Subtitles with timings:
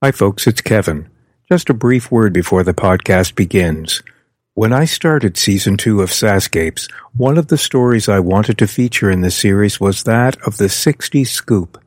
[0.00, 1.08] Hi, folks, it's Kevin.
[1.50, 4.00] Just a brief word before the podcast begins.
[4.54, 9.10] When I started season two of SaskScapes, one of the stories I wanted to feature
[9.10, 11.82] in the series was that of the 60s scoop.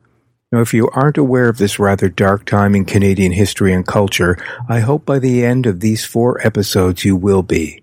[0.52, 4.36] Now, if you aren't aware of this rather dark time in Canadian history and culture,
[4.68, 7.82] I hope by the end of these four episodes you will be.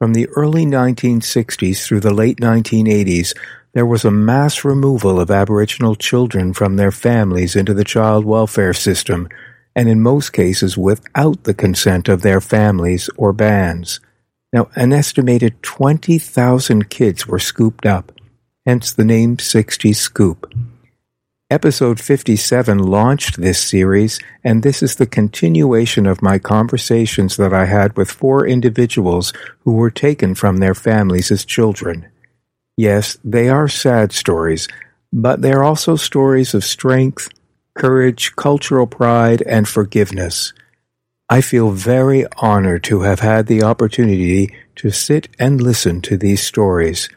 [0.00, 3.32] From the early 1960s through the late 1980s,
[3.74, 8.74] there was a mass removal of Aboriginal children from their families into the child welfare
[8.74, 9.28] system,
[9.74, 14.00] and in most cases without the consent of their families or bands.
[14.52, 18.12] Now, an estimated 20,000 kids were scooped up,
[18.66, 20.52] hence the name 60 Scoop.
[21.50, 27.66] Episode 57 launched this series, and this is the continuation of my conversations that I
[27.66, 32.06] had with four individuals who were taken from their families as children.
[32.78, 34.66] Yes, they are sad stories,
[35.12, 37.28] but they are also stories of strength,
[37.74, 40.52] courage, cultural pride, and forgiveness.
[41.28, 46.42] I feel very honored to have had the opportunity to sit and listen to these
[46.42, 47.08] stories,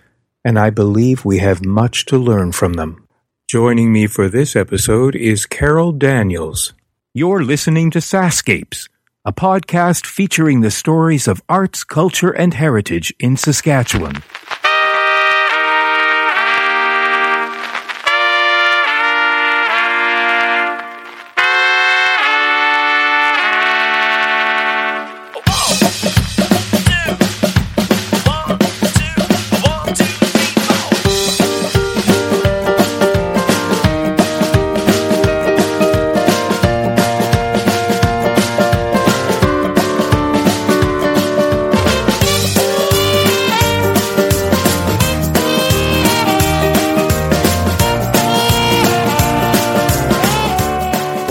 [0.44, 3.08] and I believe we have much to learn from them.
[3.50, 6.74] Joining me for this episode is Carol Daniels.
[7.14, 8.90] You're listening to SaskScapes,
[9.24, 14.24] a podcast featuring the stories of arts, culture, and heritage in Saskatchewan.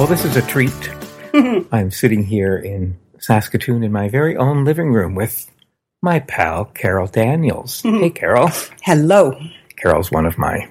[0.05, 0.91] Well, this is a treat.
[1.72, 5.50] I'm sitting here in Saskatoon in my very own living room with
[6.02, 7.80] my pal, Carol Daniels.
[7.84, 8.50] Hey, Carol.
[8.82, 9.32] Hello.
[9.76, 10.70] Carol's one of my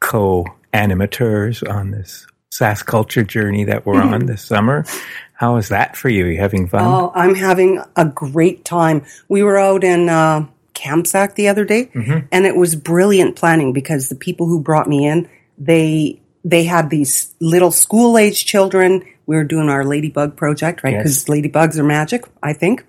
[0.00, 4.84] co animators on this Sask culture journey that we're on this summer.
[5.32, 6.26] How is that for you?
[6.26, 6.82] you having fun?
[6.84, 9.06] Oh, I'm having a great time.
[9.30, 11.90] We were out in uh, Kamsack the other day,
[12.30, 16.90] and it was brilliant planning because the people who brought me in, they they had
[16.90, 19.04] these little school age children.
[19.26, 20.94] We were doing our ladybug project, right?
[20.94, 21.02] Yes.
[21.02, 22.84] Because ladybugs are magic, I think.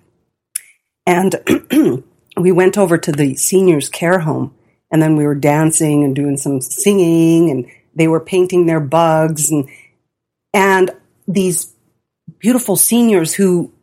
[1.05, 1.35] And
[2.37, 4.53] we went over to the seniors' care home,
[4.91, 7.65] and then we were dancing and doing some singing, and
[7.95, 9.67] they were painting their bugs, and
[10.53, 10.91] and
[11.27, 11.73] these
[12.39, 13.73] beautiful seniors who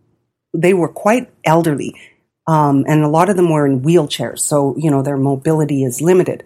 [0.55, 1.95] they were quite elderly,
[2.47, 6.01] um, and a lot of them were in wheelchairs, so you know their mobility is
[6.01, 6.45] limited.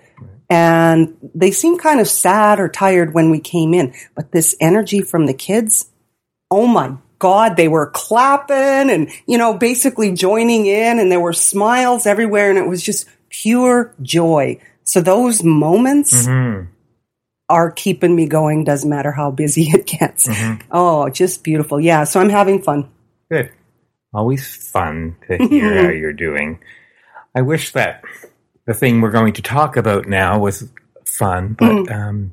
[0.51, 5.01] And they seemed kind of sad or tired when we came in, but this energy
[5.01, 5.89] from the kids,
[6.51, 11.33] oh my God, they were clapping and, you know, basically joining in and there were
[11.33, 14.59] smiles everywhere and it was just pure joy.
[14.83, 16.67] So those moments Mhm.
[17.49, 20.27] are keeping me going, doesn't matter how busy it gets.
[20.27, 20.63] Mhm.
[20.73, 21.79] Oh, just beautiful.
[21.81, 22.03] Yeah.
[22.05, 22.89] So I'm having fun.
[23.31, 23.51] Good.
[24.13, 26.59] Always fun to hear how you're doing.
[27.37, 28.03] I wish that
[28.71, 30.71] the thing we're going to talk about now was
[31.05, 32.31] fun, but um,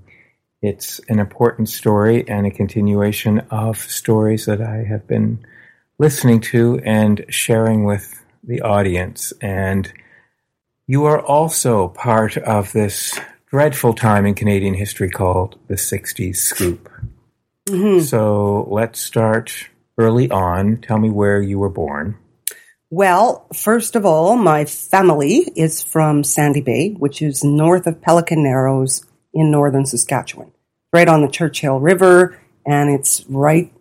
[0.61, 5.43] it's an important story and a continuation of stories that I have been
[5.97, 9.33] listening to and sharing with the audience.
[9.41, 9.91] And
[10.85, 16.87] you are also part of this dreadful time in Canadian history called the 60s Scoop.
[18.03, 20.81] So let's start early on.
[20.81, 22.15] Tell me where you were born.
[22.89, 28.43] Well, first of all, my family is from Sandy Bay, which is north of Pelican
[28.43, 30.53] Narrows in northern Saskatchewan,
[30.93, 33.73] right on the Churchill River, and it's right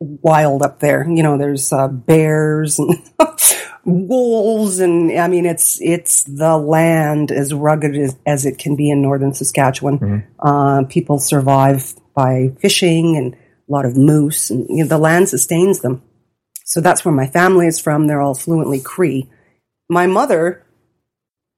[0.00, 1.06] wild up there.
[1.06, 2.96] You know, there's uh, bears and
[3.84, 8.90] wolves, and I mean, it's it's the land as rugged as, as it can be
[8.90, 9.98] in northern Saskatchewan.
[10.38, 15.28] Uh, people survive by fishing and a lot of moose, and you know, the land
[15.28, 16.02] sustains them.
[16.68, 18.06] So that's where my family is from.
[18.06, 19.26] They're all fluently Cree.
[19.88, 20.66] My mother,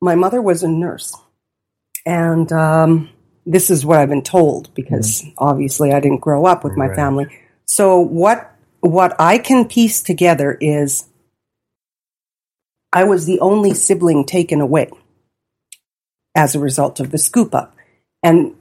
[0.01, 1.17] my mother was a nurse,
[2.07, 3.11] and um,
[3.45, 6.97] this is what I've been told because obviously I didn't grow up with my Right.
[6.97, 7.27] family.
[7.67, 11.09] So what what I can piece together is
[12.93, 14.91] I was the only sibling taken away
[16.37, 17.75] as a result of the scoop up,
[18.23, 18.55] and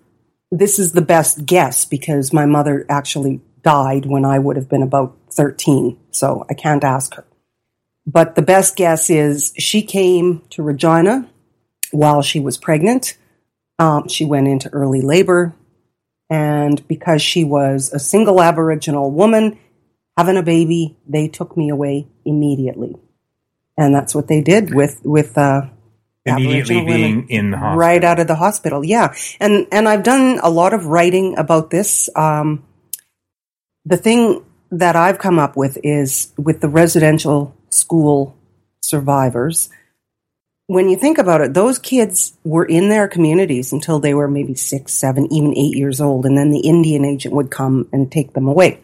[0.52, 4.84] this is the best guess because my mother actually died when I would have been
[4.84, 7.26] about 13, so I can't ask her.
[8.06, 11.30] But the best guess is she came to Regina
[11.92, 13.18] while she was pregnant.
[13.80, 15.56] Um, she went into early labor
[16.30, 19.58] And because she was a single Aboriginal woman
[20.18, 22.96] having a baby, they took me away immediately.
[23.78, 25.64] And that's what they did with, with, uh,
[26.26, 27.28] Immediately Aboriginal being women.
[27.30, 27.78] in the hospital.
[27.80, 28.84] right out of the hospital.
[28.86, 32.10] Yeah, and and I've done a lot of writing about this.
[32.16, 32.64] Um,
[33.90, 38.38] the thing that I've come up with is with the residential school
[38.82, 39.70] survivors.
[40.68, 44.54] When you think about it, those kids were in their communities until they were maybe
[44.54, 48.34] six, seven, even eight years old, and then the Indian agent would come and take
[48.34, 48.80] them away.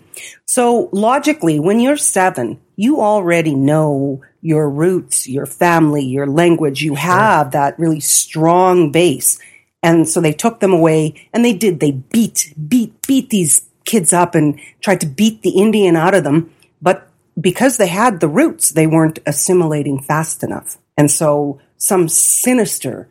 [0.47, 6.81] So logically, when you're seven, you already know your roots, your family, your language.
[6.81, 9.39] You have that really strong base.
[9.83, 11.79] And so they took them away and they did.
[11.79, 16.23] They beat, beat, beat these kids up and tried to beat the Indian out of
[16.23, 16.51] them.
[16.81, 17.07] But
[17.39, 20.77] because they had the roots, they weren't assimilating fast enough.
[20.97, 23.09] And so some sinister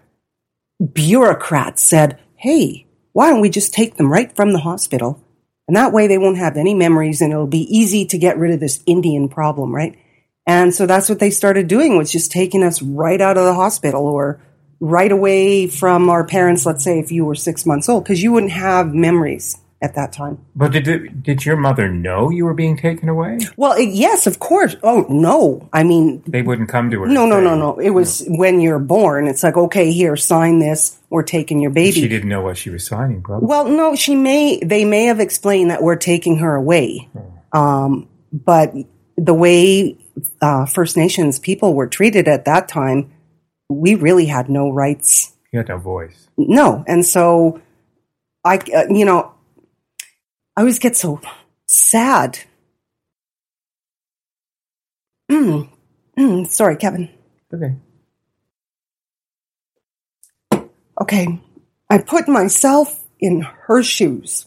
[0.93, 5.21] bureaucrat said, Hey, why don't we just take them right from the hospital?
[5.67, 8.53] And that way they won't have any memories and it'll be easy to get rid
[8.53, 9.99] of this Indian problem, right?
[10.47, 13.55] And so that's what they started doing was just taking us right out of the
[13.55, 14.43] hospital or
[14.79, 18.32] right away from our parents, let's say if you were six months old, because you
[18.32, 20.38] wouldn't have memories at that time.
[20.56, 23.38] But did it, did your mother know you were being taken away?
[23.56, 24.75] Well, it, yes, of course.
[24.82, 25.69] Oh, no.
[25.75, 27.06] I mean, They wouldn't come to her.
[27.06, 27.78] no, no, no, no.
[27.78, 29.28] It was when you're born.
[29.28, 30.98] It's like, okay, here, sign this.
[31.10, 31.92] We're taking your baby.
[32.00, 33.46] She didn't know what she was signing, probably.
[33.46, 34.58] Well, no, she may.
[34.64, 37.08] They may have explained that we're taking her away,
[37.52, 38.72] um, but
[39.16, 39.96] the way
[40.40, 43.12] uh, First Nations people were treated at that time,
[43.69, 45.32] we really had no rights.
[45.52, 46.26] You had no voice.
[46.37, 47.60] No, and so
[48.44, 49.32] I, uh, you know,
[50.56, 51.20] I always get so
[51.66, 52.38] sad.
[55.30, 55.68] Mm,
[56.18, 57.08] mm, sorry, Kevin.
[57.52, 57.76] Okay.
[61.00, 61.40] Okay,
[61.90, 64.46] I put myself in her shoes.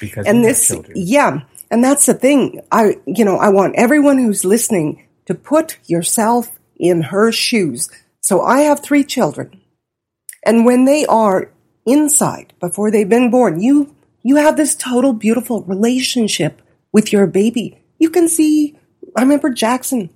[0.00, 0.92] Because and this children.
[0.96, 5.78] yeah and that's the thing i you know i want everyone who's listening to put
[5.86, 9.60] yourself in her shoes so i have three children
[10.44, 11.50] and when they are
[11.84, 13.94] inside before they've been born you
[14.28, 18.78] you have this total beautiful relationship with your baby you can see
[19.16, 20.10] i remember jackson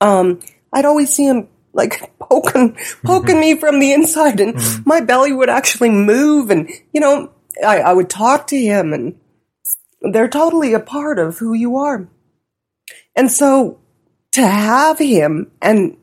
[0.00, 0.40] um
[0.72, 4.56] i'd always see him like poking poking me from the inside and
[4.86, 7.32] my belly would actually move and you know
[7.64, 9.18] I, I would talk to him and
[10.00, 12.08] they're totally a part of who you are.
[13.14, 13.80] And so
[14.32, 15.96] to have him and,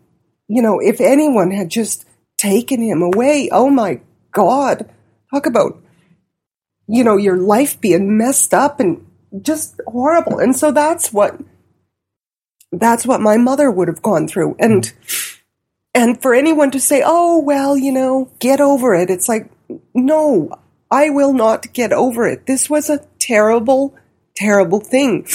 [0.48, 2.06] you know, if anyone had just
[2.38, 4.02] taken him away, oh my
[4.32, 4.90] God,
[5.32, 5.82] talk about,
[6.88, 9.06] you know, your life being messed up and
[9.42, 10.40] just horrible.
[10.40, 11.40] And so that's what,
[12.72, 14.56] that's what my mother would have gone through.
[14.60, 14.92] And,
[15.94, 19.10] and for anyone to say, oh, well, you know, get over it.
[19.10, 19.50] It's like,
[19.94, 20.52] no,
[20.90, 22.46] I will not get over it.
[22.46, 23.96] This was a terrible,
[24.36, 25.28] terrible thing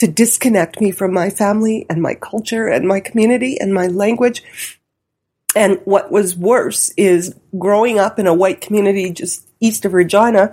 [0.00, 4.42] to disconnect me from my family and my culture and my community and my language.
[5.54, 10.52] And what was worse is growing up in a white community just east of Regina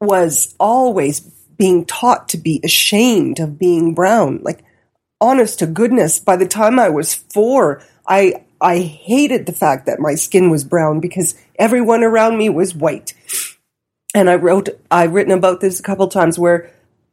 [0.00, 4.40] was always being taught to be ashamed of being brown.
[4.42, 4.64] Like,
[5.20, 10.00] honest to goodness, by the time I was four, I I hated the fact that
[10.00, 13.14] my skin was brown because everyone around me was white.
[14.14, 16.70] And I wrote I've written about this a couple times where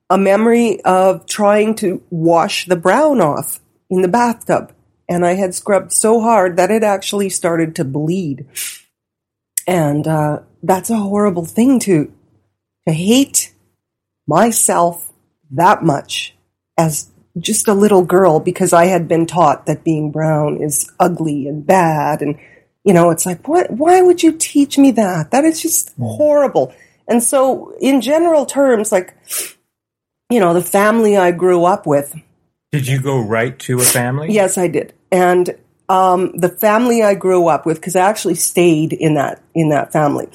[0.10, 4.74] a memory of trying to wash the brown off in the bathtub.
[5.10, 8.46] And I had scrubbed so hard that it actually started to bleed.
[9.66, 12.12] And uh, that's a horrible thing to
[12.88, 13.54] to hate
[14.28, 15.12] myself
[15.52, 16.36] that much
[16.78, 21.48] as just a little girl because I had been taught that being brown is ugly
[21.48, 22.22] and bad.
[22.22, 22.40] And
[22.84, 25.32] you know it's like what why would you teach me that?
[25.32, 26.74] That is just horrible.
[27.08, 29.14] And so in general terms like
[30.30, 32.16] you know the family I grew up with.
[32.72, 34.32] Did you go right to a family?
[34.32, 34.94] yes I did.
[35.12, 35.58] And
[35.90, 39.92] um, the family I grew up with because I actually stayed in that in that
[39.94, 40.28] family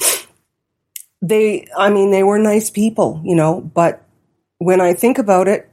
[1.23, 4.05] they I mean they were nice people you know but
[4.59, 5.71] when I think about it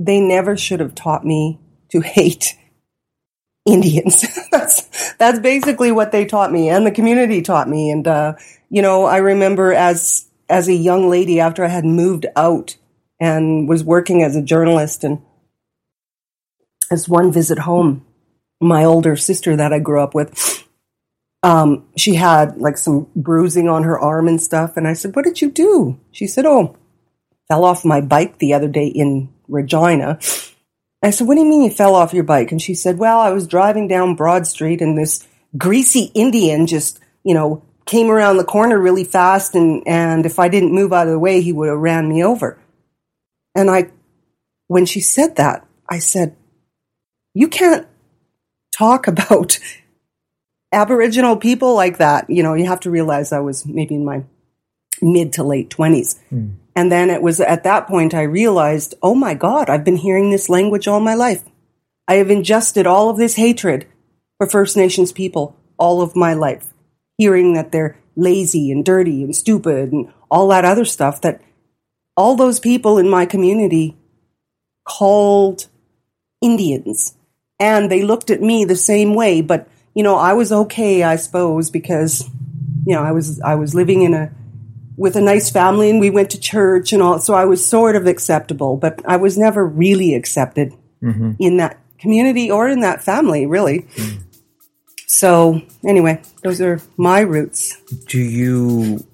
[0.00, 1.58] they never should have taught me
[1.90, 2.56] to hate
[3.66, 4.24] Indians.
[4.50, 7.90] that's that's basically what they taught me, and the community taught me.
[7.90, 8.34] And uh,
[8.70, 12.76] you know, I remember as as a young lady after I had moved out
[13.20, 15.20] and was working as a journalist, and
[16.90, 18.06] as one visit home,
[18.60, 20.47] my older sister that I grew up with.
[21.42, 25.24] Um, she had like some bruising on her arm and stuff, and I said, "What
[25.24, 26.76] did you do?" She said, "Oh,
[27.48, 30.18] fell off my bike the other day in Regina.
[31.02, 32.52] I said, What do you mean you fell off your bike?
[32.52, 35.26] And she said, Well, I was driving down Broad Street and this
[35.56, 40.48] greasy Indian just, you know, came around the corner really fast, and, and if I
[40.48, 42.58] didn't move out of the way, he would have ran me over.
[43.54, 43.90] And I,
[44.66, 46.36] when she said that, I said,
[47.32, 47.86] You can't
[48.76, 49.58] talk about
[50.72, 52.28] Aboriginal people like that.
[52.28, 54.24] You know, you have to realize I was maybe in my
[55.00, 56.18] mid to late 20s.
[56.32, 56.56] Mm.
[56.76, 60.30] And then it was at that point I realized, oh my God, I've been hearing
[60.30, 61.42] this language all my life.
[62.06, 63.86] I have ingested all of this hatred
[64.38, 66.72] for First Nations people all of my life,
[67.16, 71.40] hearing that they're lazy and dirty and stupid and all that other stuff that
[72.16, 73.96] all those people in my community
[74.84, 75.66] called
[76.40, 77.14] Indians.
[77.60, 79.68] And they looked at me the same way, but
[79.98, 82.22] you know, I was okay, I suppose, because
[82.86, 84.30] you know, I was I was living in a
[84.96, 87.18] with a nice family and we went to church and all.
[87.18, 91.32] So I was sort of acceptable, but I was never really accepted mm-hmm.
[91.40, 93.88] in that community or in that family, really.
[93.96, 94.20] Mm.
[95.08, 97.76] So anyway, those are my roots.
[98.06, 99.04] Do you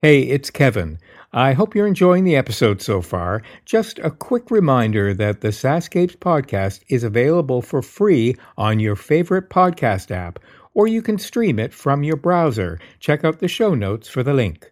[0.00, 0.98] Hey, it's Kevin.
[1.34, 3.40] I hope you're enjoying the episode so far.
[3.64, 9.48] Just a quick reminder that the SaskScapes podcast is available for free on your favorite
[9.48, 10.38] podcast app,
[10.74, 12.78] or you can stream it from your browser.
[13.00, 14.71] Check out the show notes for the link.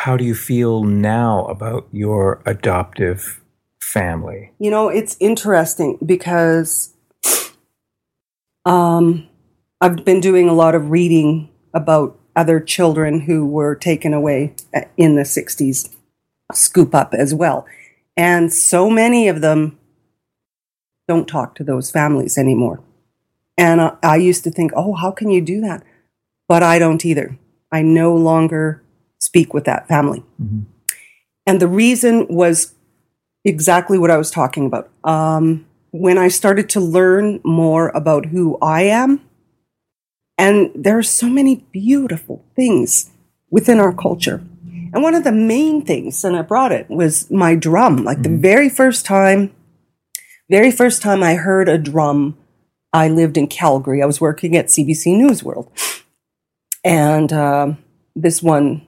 [0.00, 3.42] How do you feel now about your adoptive
[3.82, 4.50] family?
[4.58, 6.94] You know, it's interesting because
[8.64, 9.28] um,
[9.78, 14.54] I've been doing a lot of reading about other children who were taken away
[14.96, 15.94] in the 60s,
[16.54, 17.66] scoop up as well.
[18.16, 19.78] And so many of them
[21.08, 22.82] don't talk to those families anymore.
[23.58, 25.82] And I, I used to think, oh, how can you do that?
[26.48, 27.38] But I don't either.
[27.70, 28.82] I no longer
[29.20, 30.24] speak with that family.
[30.42, 30.62] Mm-hmm.
[31.46, 32.74] And the reason was
[33.44, 34.90] exactly what I was talking about.
[35.04, 39.20] Um, when I started to learn more about who I am,
[40.38, 43.10] and there are so many beautiful things
[43.50, 44.42] within our culture.
[44.92, 48.04] And one of the main things, and I brought it, was my drum.
[48.04, 48.34] Like mm-hmm.
[48.34, 49.52] the very first time,
[50.48, 52.36] very first time I heard a drum,
[52.92, 54.02] I lived in Calgary.
[54.02, 55.70] I was working at CBC News World.
[56.82, 57.74] And uh,
[58.16, 58.86] this one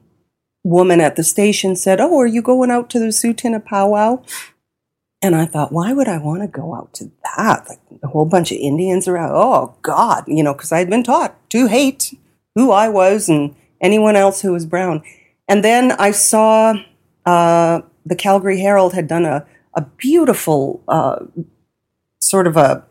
[0.64, 4.22] woman at the station said, Oh, are you going out to the Tsuut'ina powwow?
[5.22, 7.66] And I thought, why would I want to go out to that?
[7.68, 9.30] Like a whole bunch of Indians around.
[9.32, 12.12] Oh, God, you know, because I'd been taught to hate
[12.56, 15.02] who I was and anyone else who was brown.
[15.48, 16.74] And then I saw
[17.24, 21.24] uh, the Calgary Herald had done a, a beautiful uh,
[22.18, 22.84] sort of a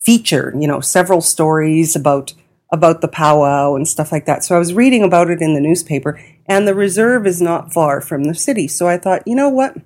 [0.00, 2.34] feature, you know, several stories about
[2.72, 4.42] about the powwow and stuff like that.
[4.42, 8.00] So I was reading about it in the newspaper, and the reserve is not far
[8.00, 8.68] from the city.
[8.68, 9.76] So I thought, you know what?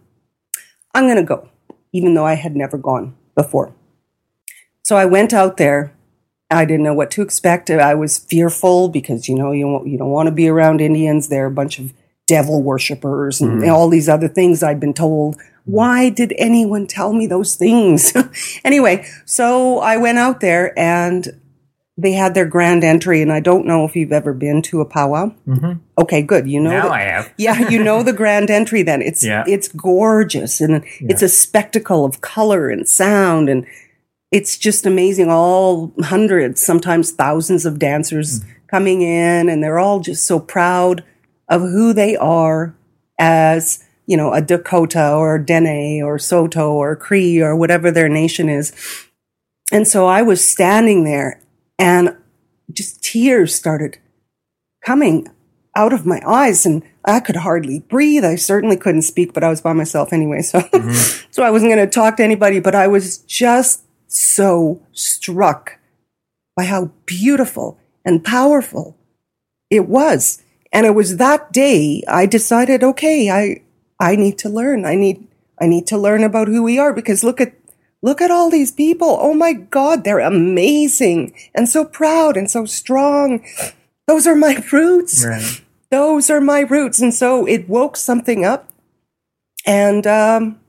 [0.95, 1.49] I'm going to go,
[1.93, 3.73] even though I had never gone before.
[4.83, 5.95] So I went out there.
[6.51, 7.71] I didn't know what to expect.
[7.71, 11.29] I was fearful because, you know, you, you don't want to be around Indians.
[11.29, 11.93] They're a bunch of
[12.27, 13.73] devil worshippers and mm.
[13.73, 15.37] all these other things I'd been told.
[15.65, 18.13] Why did anyone tell me those things?
[18.65, 21.41] anyway, so I went out there and
[22.01, 24.85] they had their grand entry, and I don't know if you've ever been to a
[24.85, 25.35] powwow.
[25.47, 25.81] Mm-hmm.
[25.99, 26.49] Okay, good.
[26.49, 27.35] You know, now the, I have.
[27.39, 28.83] yeah, you know the grand entry.
[28.83, 29.45] Then it's yeah.
[29.47, 31.09] it's gorgeous, and yeah.
[31.11, 33.67] it's a spectacle of color and sound, and
[34.31, 35.31] it's just amazing.
[35.31, 38.47] All hundreds, sometimes thousands of dancers mm.
[38.69, 41.05] coming in, and they're all just so proud
[41.49, 42.75] of who they are
[43.19, 48.49] as you know a Dakota or Dene or Saulteaux or Cree or whatever their nation
[48.49, 48.73] is.
[49.73, 51.41] And so I was standing there
[51.81, 52.17] and
[52.73, 53.99] just tears started
[54.85, 55.29] coming
[55.75, 58.25] out of my eyes and I could hardly breathe.
[58.25, 60.43] I certainly couldn't speak, but I was by myself anyway.
[60.43, 61.27] So, mm-hmm.
[61.31, 65.79] so I wasn't going to talk to anybody, but I was just so struck
[66.57, 68.97] by how beautiful and powerful
[69.71, 70.43] it was.
[70.73, 73.63] And it was that day I decided, okay, I,
[73.99, 74.85] I need to learn.
[74.85, 75.27] I need,
[75.61, 77.55] I need to learn about who we are because look at
[78.03, 79.19] look at all these people.
[79.21, 83.45] Oh my God, they're amazing and so proud and so strong.
[84.07, 85.25] Those are my roots.
[85.25, 85.63] Right.
[85.91, 87.01] Those are my roots.
[87.01, 88.71] And so it woke something up.
[89.67, 90.61] And um,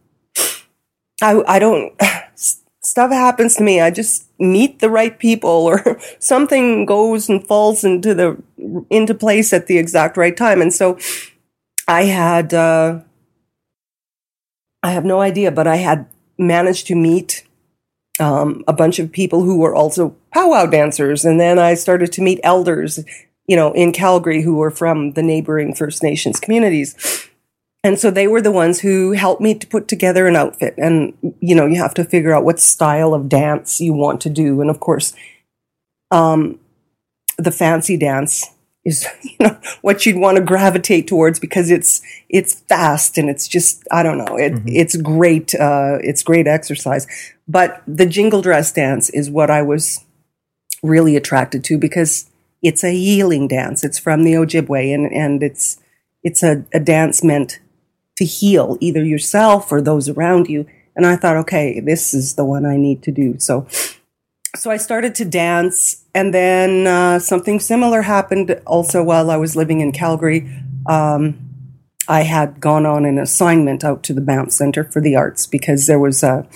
[1.21, 1.93] I, I don't,
[2.83, 3.79] stuff happens to me.
[3.79, 8.41] I just meet the right people or something goes and falls into the,
[8.89, 10.61] into place at the exact right time.
[10.61, 10.97] And so
[11.88, 13.01] I had, uh,
[14.83, 16.07] I have no idea, but I had
[16.41, 17.45] managed to meet
[18.19, 21.24] um, a bunch of people who were also powwow dancers.
[21.24, 23.00] And then I started to meet elders,
[23.48, 27.29] you know, in Calgary who were from the neighboring First Nations communities.
[27.83, 30.75] And so they were the ones who helped me to put together an outfit.
[30.77, 34.29] And, you know, you have to figure out what style of dance you want to
[34.29, 34.62] do.
[34.62, 35.15] And of course,
[36.12, 36.60] um,
[37.38, 38.45] the fancy dance
[38.83, 43.47] is you know what you'd want to gravitate towards because it's it's fast and it's
[43.47, 44.67] just I don't know it, mm-hmm.
[44.67, 47.07] it's great uh, it's great exercise.
[47.47, 50.05] But the jingle dress dance is what I was
[50.83, 52.29] really attracted to because
[52.63, 53.83] it's a healing dance.
[53.83, 55.79] It's from the Ojibwe and and it's
[56.23, 57.59] it's a, a dance meant
[58.17, 60.67] to heal either yourself or those around you.
[60.95, 63.38] And I thought okay this is the one I need to do.
[63.39, 63.67] So
[64.55, 69.55] so I started to dance, and then uh, something similar happened also while I was
[69.55, 70.50] living in Calgary.
[70.88, 71.51] Um,
[72.08, 75.88] I had gone on an assignment out to the Banff Center for the Arts because
[75.88, 76.48] there was a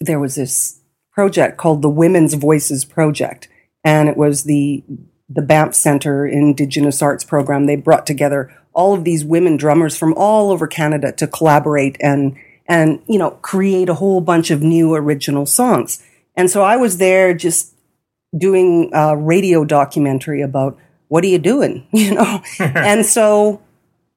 [0.00, 0.80] there was this
[1.12, 3.48] project called the Women's Voices Project,
[3.84, 4.82] and it was the
[5.28, 7.66] the Banff Center Indigenous Arts Program.
[7.66, 12.34] They brought together all of these women drummers from all over Canada to collaborate and
[12.66, 16.02] and you know create a whole bunch of new original songs.
[16.34, 17.74] And so I was there just
[18.36, 22.42] doing a radio documentary about what are you doing, you know?
[22.58, 23.60] and so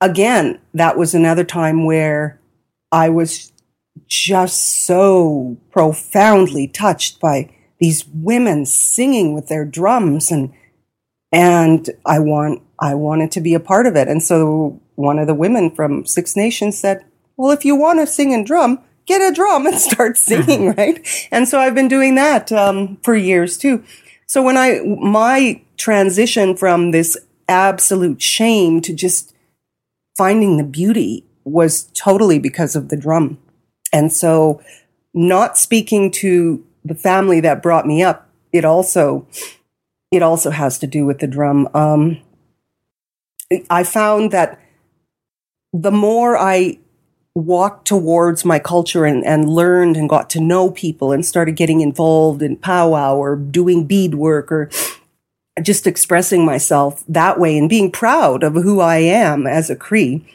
[0.02, 2.40] again, that was another time where
[2.92, 3.52] I was
[4.08, 10.54] just so profoundly touched by these women singing with their drums and
[11.32, 14.08] and I want I wanted to be a part of it.
[14.08, 17.04] And so one of the women from Six Nations said,
[17.36, 21.06] "Well, if you want to sing and drum, get a drum and start singing, right?
[21.32, 23.84] And so I've been doing that um, for years too.
[24.28, 29.36] So when I my transition from this absolute shame to just
[30.18, 33.38] finding the beauty was totally because of the drum.
[33.94, 34.62] And so
[35.14, 39.28] not speaking to the family that brought me up, it also
[40.12, 41.70] it also has to do with the drum.
[41.74, 42.22] Um,
[43.70, 44.60] I found that
[45.74, 46.80] the more I
[47.36, 51.82] walked towards my culture and, and learned and got to know people and started getting
[51.82, 54.70] involved in powwow or doing beadwork or
[55.62, 60.26] just expressing myself that way and being proud of who I am as a Cree,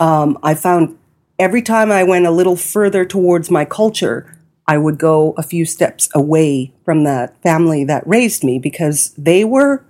[0.00, 0.98] um, I found
[1.38, 5.64] every time I went a little further towards my culture, I would go a few
[5.64, 9.84] steps away from that family that raised me because they were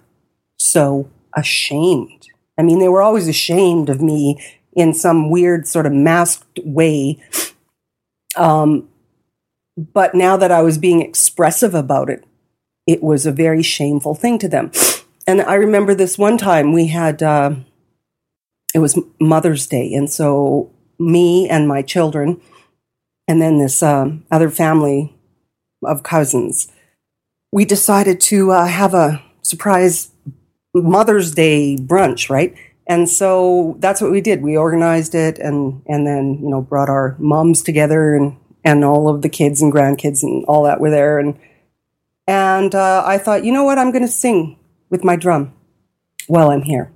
[0.59, 2.29] so ashamed.
[2.59, 4.39] I mean, they were always ashamed of me
[4.75, 7.23] in some weird sort of masked way.
[8.37, 8.89] Um,
[9.77, 12.25] but now that I was being expressive about it,
[12.87, 14.71] it was a very shameful thing to them.
[15.27, 17.55] And I remember this one time we had, uh,
[18.75, 19.93] it was Mother's Day.
[19.95, 22.41] And so me and my children,
[23.29, 25.15] and then this um, other family
[25.85, 26.71] of cousins,
[27.53, 30.11] we decided to uh, have a surprise
[30.75, 32.55] Mother's Day brunch, right?
[32.91, 34.43] And so that's what we did.
[34.43, 39.09] We organized it and, and then, you know, brought our moms together and, and all
[39.09, 41.21] of the kids and grandkids and all that were there.
[41.21, 41.39] And,
[42.27, 43.79] and uh, I thought, you know what?
[43.79, 45.55] I'm going to sing with my drum
[46.27, 46.91] while I'm here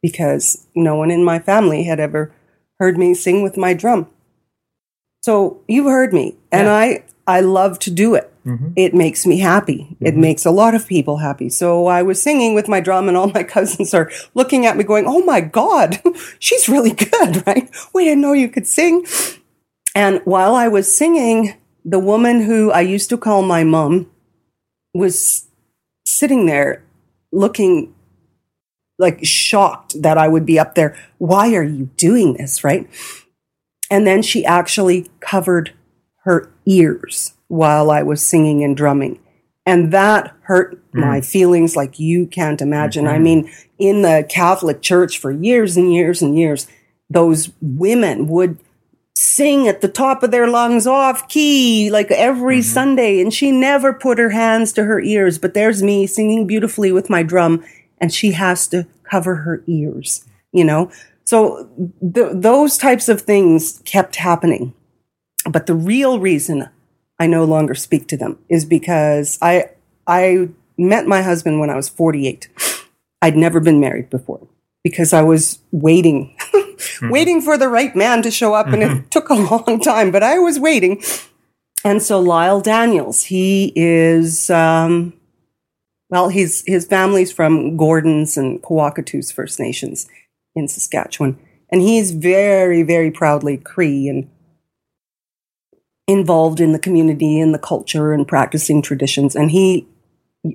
[0.00, 2.32] because no one in my family had ever
[2.78, 4.06] heard me sing with my drum.
[5.22, 6.74] So you've heard me and yeah.
[6.74, 8.32] I, I love to do it.
[8.44, 8.72] Mm-hmm.
[8.74, 9.86] It makes me happy.
[9.92, 10.06] Mm-hmm.
[10.06, 11.48] It makes a lot of people happy.
[11.48, 14.84] So I was singing with my drum, and all my cousins are looking at me
[14.84, 16.00] going, Oh my God,
[16.38, 17.70] she's really good, right?
[17.94, 19.06] We didn't know you could sing.
[19.94, 21.54] And while I was singing,
[21.84, 24.10] the woman who I used to call my mom
[24.94, 25.46] was
[26.04, 26.82] sitting there
[27.30, 27.94] looking
[28.98, 30.96] like shocked that I would be up there.
[31.18, 32.64] Why are you doing this?
[32.64, 32.88] Right.
[33.92, 35.74] And then she actually covered
[36.24, 39.20] her ears while I was singing and drumming.
[39.66, 41.00] And that hurt mm.
[41.00, 43.04] my feelings like you can't imagine.
[43.04, 43.14] Mm-hmm.
[43.14, 46.66] I mean, in the Catholic Church for years and years and years,
[47.10, 48.58] those women would
[49.14, 52.72] sing at the top of their lungs off key like every mm-hmm.
[52.72, 53.20] Sunday.
[53.20, 55.38] And she never put her hands to her ears.
[55.38, 57.62] But there's me singing beautifully with my drum,
[57.98, 60.90] and she has to cover her ears, you know?
[61.32, 61.66] So
[62.14, 64.74] th- those types of things kept happening.
[65.48, 66.68] But the real reason
[67.18, 69.70] I no longer speak to them is because I
[70.06, 72.50] I met my husband when I was 48.
[73.22, 74.46] I'd never been married before
[74.84, 76.36] because I was waiting,
[77.04, 80.22] waiting for the right man to show up, and it took a long time, but
[80.22, 81.02] I was waiting.
[81.82, 85.14] And so Lyle Daniels, he is, um,
[86.10, 90.06] well, he's, his family's from Gordon's and Kawacatoose First Nations
[90.54, 91.38] in Saskatchewan.
[91.70, 94.30] And he's very, very proudly Cree and
[96.06, 99.34] involved in the community and the culture and practicing traditions.
[99.34, 99.86] And he,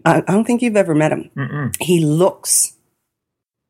[0.06, 1.32] I, I don't think you've ever met him.
[1.36, 1.76] Mm-mm.
[1.82, 2.78] He looks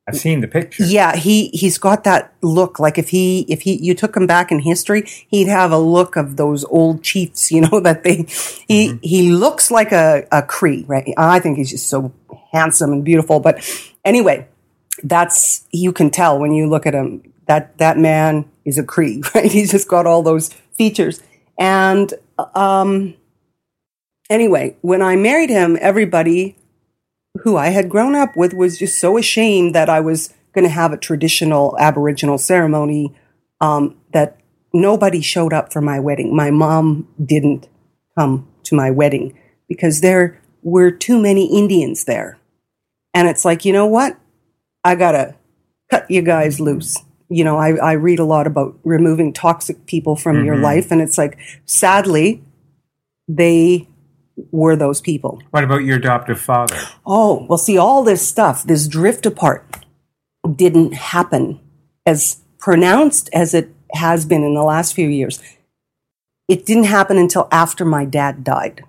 [0.08, 0.84] I've seen the picture.
[0.84, 2.78] yeah, he he's got that look.
[2.78, 6.16] Like if he if he you took him back in history, he'd have a look
[6.16, 7.52] of those old chiefs.
[7.52, 8.24] You know that they
[8.66, 8.98] he mm-hmm.
[9.02, 11.12] he looks like a a Cree, right?
[11.18, 12.12] I think he's just so
[12.52, 13.38] handsome and beautiful.
[13.38, 13.62] But
[14.02, 14.48] anyway,
[15.02, 19.22] that's you can tell when you look at him that that man is a Cree,
[19.34, 19.50] right?
[19.50, 21.20] He's just got all those features.
[21.58, 22.12] And
[22.54, 23.14] um,
[24.30, 26.56] anyway, when I married him, everybody
[27.42, 30.70] who I had grown up with was just so ashamed that I was going to
[30.70, 33.14] have a traditional Aboriginal ceremony
[33.60, 34.38] um, that
[34.72, 36.34] nobody showed up for my wedding.
[36.34, 37.68] My mom didn't
[38.16, 42.38] come to my wedding because there were too many Indians there.
[43.14, 44.16] And it's like, you know what?
[44.84, 45.34] I got to
[45.90, 46.96] cut you guys loose.
[47.28, 50.64] You know, I, I read a lot about removing toxic people from your mm-hmm.
[50.64, 50.90] life.
[50.90, 52.42] And it's like, sadly,
[53.26, 53.86] they
[54.50, 55.42] were those people.
[55.50, 56.76] What about your adoptive father?
[57.04, 59.84] Oh, well, see, all this stuff, this drift apart,
[60.54, 61.60] didn't happen
[62.06, 65.42] as pronounced as it has been in the last few years.
[66.48, 68.84] It didn't happen until after my dad died.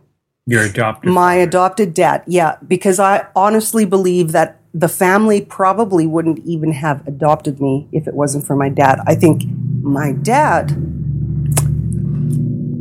[0.45, 1.41] Your adoptive My father.
[1.41, 7.59] adopted dad, yeah, because I honestly believe that the family probably wouldn't even have adopted
[7.59, 8.99] me if it wasn't for my dad.
[9.07, 9.43] I think
[9.81, 10.71] my dad,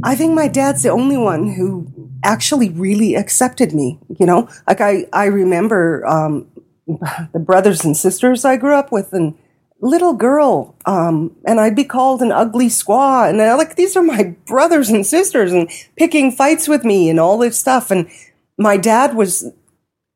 [0.02, 1.90] I think my dad's the only one who
[2.24, 3.98] actually really accepted me.
[4.18, 6.46] You know, like I, I remember um,
[7.32, 9.34] the brothers and sisters I grew up with, and
[9.80, 14.02] little girl, um, and I'd be called an ugly squaw, and they're like these are
[14.02, 17.90] my brothers and sisters, and picking fights with me and all this stuff.
[17.90, 18.10] And
[18.58, 19.50] my dad was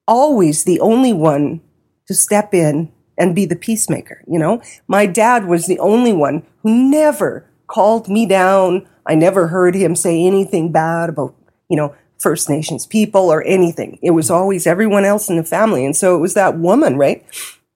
[0.07, 1.61] always the only one
[2.07, 4.23] to step in and be the peacemaker.
[4.27, 8.89] You know, my dad was the only one who never called me down.
[9.07, 11.35] I never heard him say anything bad about,
[11.69, 13.99] you know, First Nations people or anything.
[14.03, 15.85] It was always everyone else in the family.
[15.85, 17.25] And so it was that woman, right?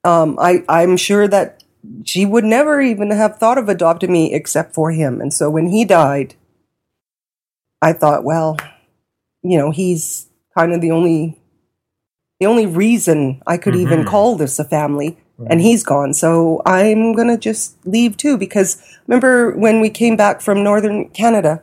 [0.05, 1.65] Um, I, I'm sure that
[2.05, 5.21] she would never even have thought of adopting me except for him.
[5.21, 6.35] And so when he died,
[7.83, 8.57] I thought, well,
[9.43, 11.41] you know, he's kind of the only
[12.41, 14.07] the only reason I could even Mhm.
[14.07, 15.17] call this a family,
[15.51, 16.13] and he's gone.
[16.15, 21.63] So I'm gonna just leave too because remember when we came back from northern Canada,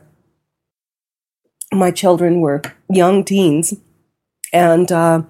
[1.72, 3.74] my children were young teens,
[4.52, 5.22] and uh,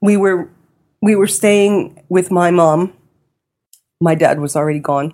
[0.00, 0.48] we were
[1.02, 2.92] we were staying with my mom.
[4.00, 5.12] My dad was already gone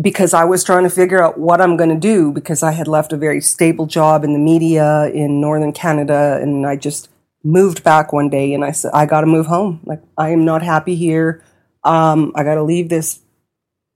[0.00, 2.88] because I was trying to figure out what I'm going to do because I had
[2.88, 7.08] left a very stable job in the media in northern Canada and I just
[7.44, 9.80] moved back one day and I said I got to move home.
[9.84, 11.42] Like I am not happy here.
[11.84, 13.20] Um, I got to leave this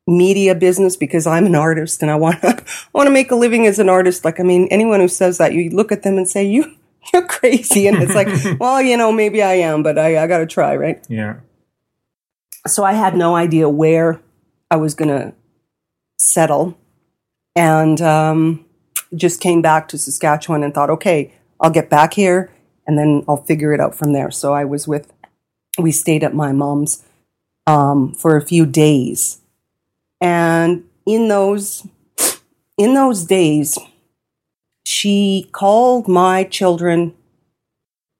[0.06, 3.66] media business because I'm an artist and I want to want to make a living
[3.66, 4.24] as an artist.
[4.24, 6.76] Like I mean, anyone who says that, you look at them and say you
[7.12, 8.28] you're crazy, and it's like,
[8.60, 11.04] well, you know, maybe I am, but I, I got to try, right?
[11.08, 11.36] Yeah.
[12.66, 14.20] so I had no idea where
[14.70, 15.32] I was going to
[16.18, 16.76] settle,
[17.54, 18.64] and um,
[19.14, 22.50] just came back to Saskatchewan and thought, okay, I'll get back here,
[22.86, 24.30] and then I'll figure it out from there.
[24.30, 25.12] So I was with,
[25.78, 27.04] we stayed at my mom's
[27.66, 29.40] um, for a few days,
[30.20, 31.86] and in those,
[32.78, 33.78] in those days,
[34.84, 37.14] she called my children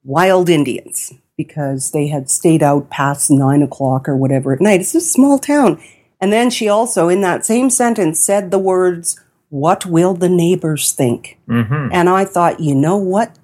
[0.03, 4.81] wild Indians because they had stayed out past nine o'clock or whatever at night.
[4.81, 5.81] It's a small town.
[6.21, 10.93] And then she also, in that same sentence, said the words, What will the neighbors
[10.93, 11.39] think?
[11.49, 11.91] Mm-hmm.
[11.93, 13.37] And I thought, you know what?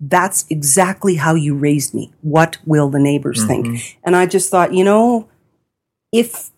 [0.00, 2.12] That's exactly how you raised me.
[2.20, 3.98] What will the neighbors think?
[4.04, 5.28] And I just thought, you know,
[6.12, 6.50] if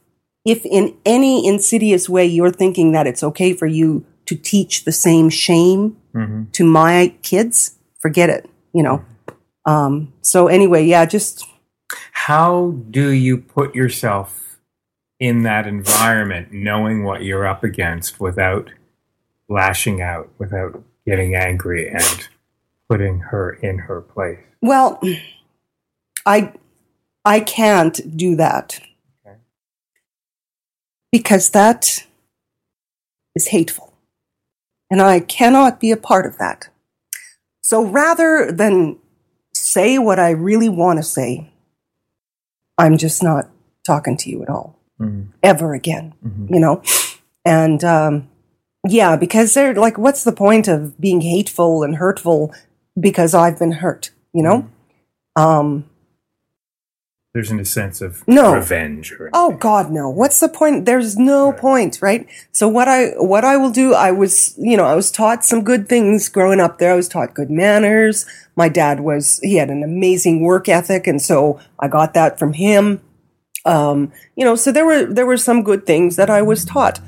[0.44, 4.92] if in any insidious way you're thinking that it's okay for you to teach the
[4.92, 6.50] same shame Mm-hmm.
[6.52, 8.50] to my kids, forget it.
[8.74, 9.04] You know.
[9.64, 11.46] Um, so anyway, yeah, just
[12.12, 14.58] How do you put yourself
[15.18, 18.70] in that environment, knowing what you're up against, without
[19.48, 22.28] lashing out, without getting angry, and
[22.88, 24.38] putting her in her place?
[24.60, 25.00] well,
[26.26, 26.52] I
[27.24, 28.80] I can't do that
[29.26, 29.36] Okay.
[31.10, 32.06] because that
[33.34, 33.92] is hateful.
[34.90, 36.68] And I cannot be a part of that.
[37.62, 38.98] So rather than
[39.54, 41.50] say what I really want to say,
[42.76, 43.48] I'm just not
[43.86, 45.28] talking to you at all Mm.
[45.42, 46.50] ever again, Mhm.
[46.50, 46.82] you know?
[47.44, 48.28] And, um,
[48.86, 52.52] yeah, because they're like, what's the point of being hateful and hurtful
[52.98, 54.68] because I've been hurt, you know?
[55.36, 55.86] Um,
[57.34, 58.54] There's a sense of No.
[58.54, 59.12] revenge.
[59.12, 60.10] Or Oh God, no!
[60.10, 60.84] What's the point?
[60.84, 62.26] There's no point, right?
[62.52, 65.64] So what I what I will do, I was you know I was taught some
[65.64, 66.92] good things growing up there.
[66.92, 68.26] I was taught good manners.
[68.54, 72.52] My dad was he had an amazing work ethic, and so I got that from
[72.52, 73.00] him.
[73.64, 77.00] Um, you know, so there were there were some good things that I was taught,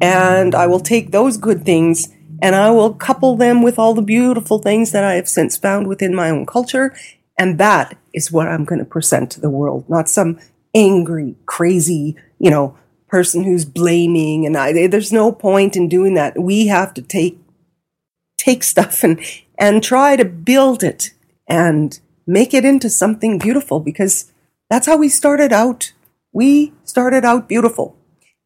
[0.00, 2.08] and I will take those good things
[2.40, 5.86] and I will couple them with all the beautiful things that I have since found
[5.86, 6.94] within my own culture,
[7.38, 10.38] and that is what I'm going to present to the world, not some
[10.74, 12.76] angry, crazy, you know,
[13.08, 14.46] person who's blaming.
[14.46, 16.40] And I, there's no point in doing that.
[16.40, 17.38] We have to take
[18.36, 19.20] take stuff and
[19.58, 21.12] and try to build it
[21.48, 24.32] and make it into something beautiful because
[24.70, 25.92] that's how we started out.
[26.32, 27.96] We started out beautiful.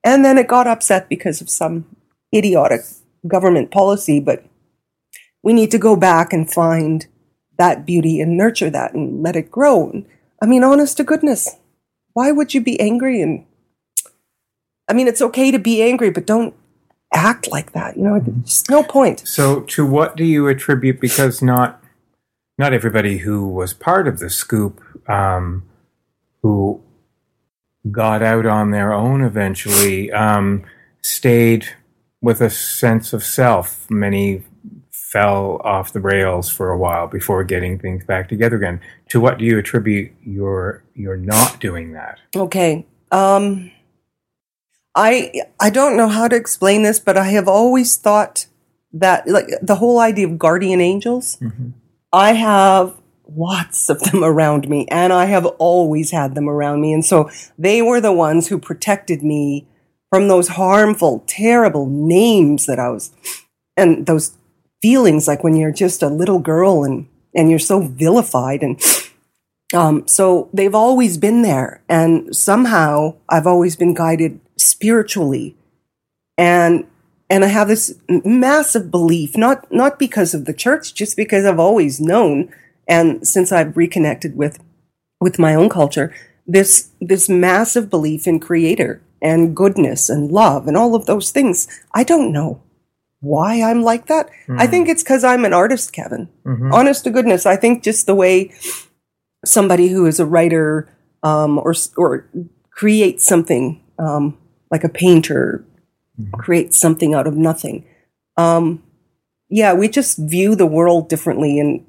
[0.04, 1.84] And then it got upset because of some
[2.34, 2.82] idiotic
[3.26, 4.44] government policy, but
[5.42, 7.06] we need to go back and find
[7.58, 9.90] that beauty and nurture that and let it grow.
[9.90, 10.06] And,
[10.40, 11.56] I mean, honest to goodness,
[12.12, 13.20] why would you be angry?
[13.20, 13.44] And
[14.88, 16.54] I mean, it's okay to be angry, but don't
[17.12, 17.96] act like that.
[17.96, 19.26] You know, there's no point.
[19.26, 21.00] So, to what do you attribute?
[21.00, 21.82] Because not
[22.58, 25.64] not everybody who was part of the scoop, um,
[26.42, 26.82] who
[27.90, 30.64] got out on their own eventually, um,
[31.00, 31.74] stayed
[32.22, 33.90] with a sense of self.
[33.90, 34.44] Many
[34.90, 38.80] fell off the rails for a while before getting things back together again.
[39.10, 42.18] To what do you attribute your your not doing that?
[42.34, 42.86] Okay.
[43.10, 43.70] Um,
[44.94, 48.46] I I don't know how to explain this, but I have always thought
[48.94, 51.38] that like the whole idea of guardian angels.
[52.14, 52.94] I have
[53.34, 57.30] lots of them around me, and I have always had them around me, and so
[57.58, 59.66] they were the ones who protected me
[60.12, 63.12] from those harmful, terrible names that I was,
[63.78, 64.36] and those
[64.82, 68.78] feelings like when you're just a little girl and and you're so vilified and
[69.72, 75.56] um, so they've always been there, and somehow I've always been guided spiritually,
[76.36, 76.86] and
[77.30, 81.58] and I have this massive belief, not not because of the church, just because I've
[81.58, 82.52] always known,
[82.86, 84.58] and since I've reconnected with
[85.22, 86.14] with my own culture,
[86.46, 91.66] this this massive belief in Creator and goodness and love and all of those things.
[91.94, 92.60] I don't know
[93.20, 94.28] why I'm like that.
[94.58, 96.28] I think it's because I'm an artist, Kevin.
[96.44, 96.72] Mhm.
[96.72, 98.50] Honest to goodness, I think just the way
[99.44, 100.88] somebody who is a writer
[101.22, 102.26] um, or or
[102.70, 104.36] creates something um,
[104.70, 105.64] like a painter
[106.38, 107.84] creates something out of nothing.
[108.36, 108.82] Um,
[109.48, 111.84] yeah, we just view the world differently, and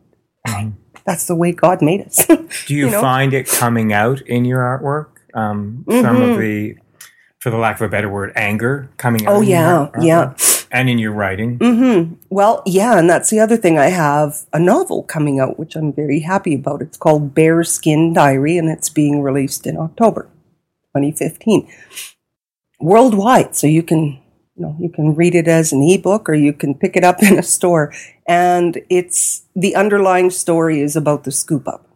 [0.47, 0.73] Mhm.
[1.05, 2.25] that's the way God made us.
[2.67, 3.01] Do you, You know?
[3.01, 5.07] find it coming out in your artwork?
[5.33, 6.39] Um, Some of Mhm.
[6.39, 6.75] the,
[7.43, 9.33] for the lack of a better word, anger coming out.
[9.35, 10.33] oh in your yeah, yeah.
[10.71, 11.57] and in your writing.
[11.57, 13.77] hmm Well, yeah, and that's the other thing.
[13.77, 16.81] I have a novel coming out, which I'm very happy about.
[16.81, 20.29] It's called Bearskin Diary, and it's being released in October
[20.95, 21.67] 2015
[22.79, 23.57] worldwide.
[23.57, 24.21] So you can,
[24.55, 27.21] you know, you can read it as an ebook or you can pick it up
[27.29, 27.91] in a store.
[28.25, 31.89] And it's the underlying story is about the scoop up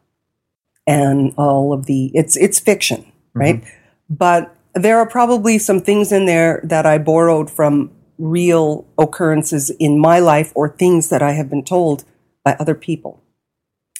[0.86, 2.12] and all of the.
[2.14, 3.64] It's it's fiction, right?
[4.10, 10.00] But there are probably some things in there that I borrowed from real occurrences in
[10.00, 12.04] my life or things that I have been told
[12.44, 13.22] by other people.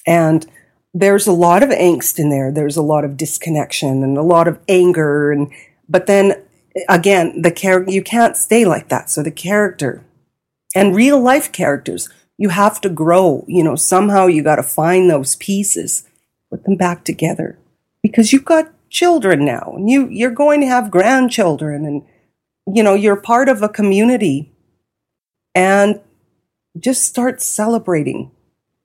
[0.06, 0.46] And
[0.94, 2.50] there's a lot of angst in there.
[2.50, 5.30] There's a lot of disconnection and a lot of anger.
[5.30, 5.52] And,
[5.88, 6.42] but then
[6.88, 9.10] again, the character, you can't stay like that.
[9.10, 10.04] So the character
[10.74, 13.44] and real life characters, you have to grow.
[13.48, 16.08] You know, somehow you got to find those pieces,
[16.50, 17.58] put them back together
[18.02, 22.02] because you've got children now and you, you're going to have grandchildren and,
[22.74, 24.52] you know, you're part of a community
[25.54, 26.00] and
[26.78, 28.30] just start celebrating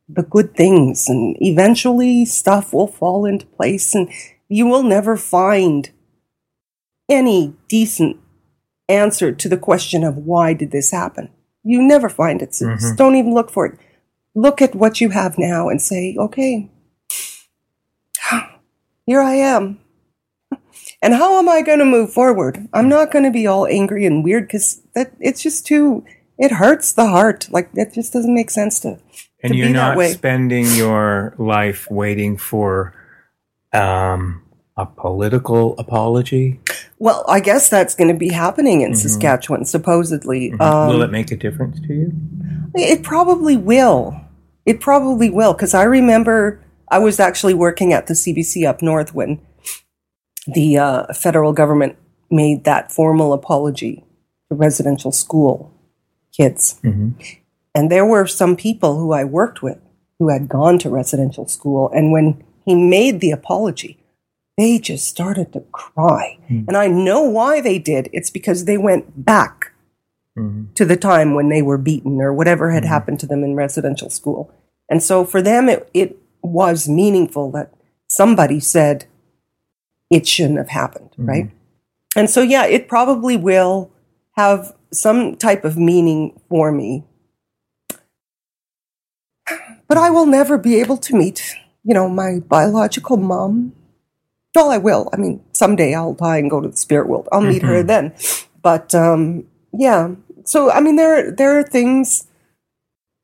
[0.09, 4.09] the good things and eventually stuff will fall into place and
[4.49, 5.91] you will never find
[7.09, 8.17] any decent
[8.89, 11.29] answer to the question of why did this happen.
[11.63, 12.53] You never find it.
[12.53, 12.95] So just mm-hmm.
[12.95, 13.79] don't even look for it.
[14.35, 16.69] Look at what you have now and say, okay,
[19.05, 19.79] here I am.
[21.03, 22.65] And how am I going to move forward?
[22.73, 26.05] I'm not going to be all angry and weird because that it's just too.
[26.39, 27.47] It hurts the heart.
[27.51, 28.97] Like that just doesn't make sense to.
[29.43, 32.93] and to you're not spending your life waiting for
[33.73, 34.41] um,
[34.77, 36.59] A political apology?
[36.99, 38.97] Well, I guess that's going to be happening in Mhm.
[38.97, 40.51] Saskatchewan, supposedly.
[40.51, 40.61] Mhm.
[40.61, 42.11] Um, will it make a difference to you?
[42.75, 44.15] It probably will.
[44.65, 49.13] It probably will because I remember I was actually working at the CBC up north
[49.13, 49.39] when
[50.47, 51.97] the uh, federal government
[52.29, 54.03] made that formal apology
[54.49, 55.73] to residential school
[56.35, 56.79] kids.
[56.83, 57.11] Mm-hmm.
[57.75, 59.79] And there were some people who I worked with
[60.19, 61.89] who had gone to residential school.
[61.93, 63.99] And when he made the apology,
[64.57, 66.37] they just started to cry.
[66.47, 66.65] Hmm.
[66.67, 68.09] And I know why they did.
[68.13, 69.69] It's because they went back
[70.35, 70.73] Mm-hmm.
[70.73, 72.87] to the time when they were beaten or whatever had Mhm.
[72.87, 74.49] happened to them in residential school.
[74.89, 77.71] And so for them, it, it was meaningful that
[78.07, 79.05] somebody said
[80.13, 81.27] it shouldn't have happened, Mhm.
[81.27, 81.49] right?
[82.15, 83.89] And so, yeah, it probably will
[84.37, 87.03] have some type of meaning for me.
[89.87, 93.73] But I will never be able to meet, you know, my biological mom.
[94.55, 95.09] Well, I will.
[95.13, 97.27] I mean, someday I'll die and go to the spirit world.
[97.31, 97.87] I'll meet her Mhm.
[97.87, 98.13] then.
[98.61, 100.11] But um, yeah,
[100.45, 102.27] so I mean, there there are things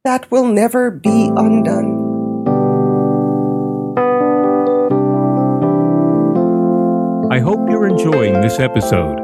[0.03, 2.08] that will never be undone.
[7.39, 9.15] I hope you're enjoying this episode.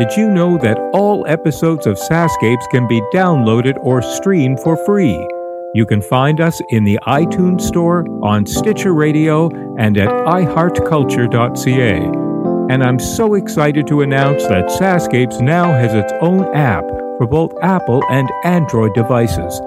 [0.00, 5.16] Did you know that all episodes of SaskScapes can be downloaded or streamed for free?
[5.76, 12.74] You can find us in the iTunes Store, on Stitcher Radio, and at iHeartCulture.ca.
[12.74, 16.82] And I'm so excited to announce that SaskScapes now has its own app
[17.18, 19.60] for both Apple and Android devices.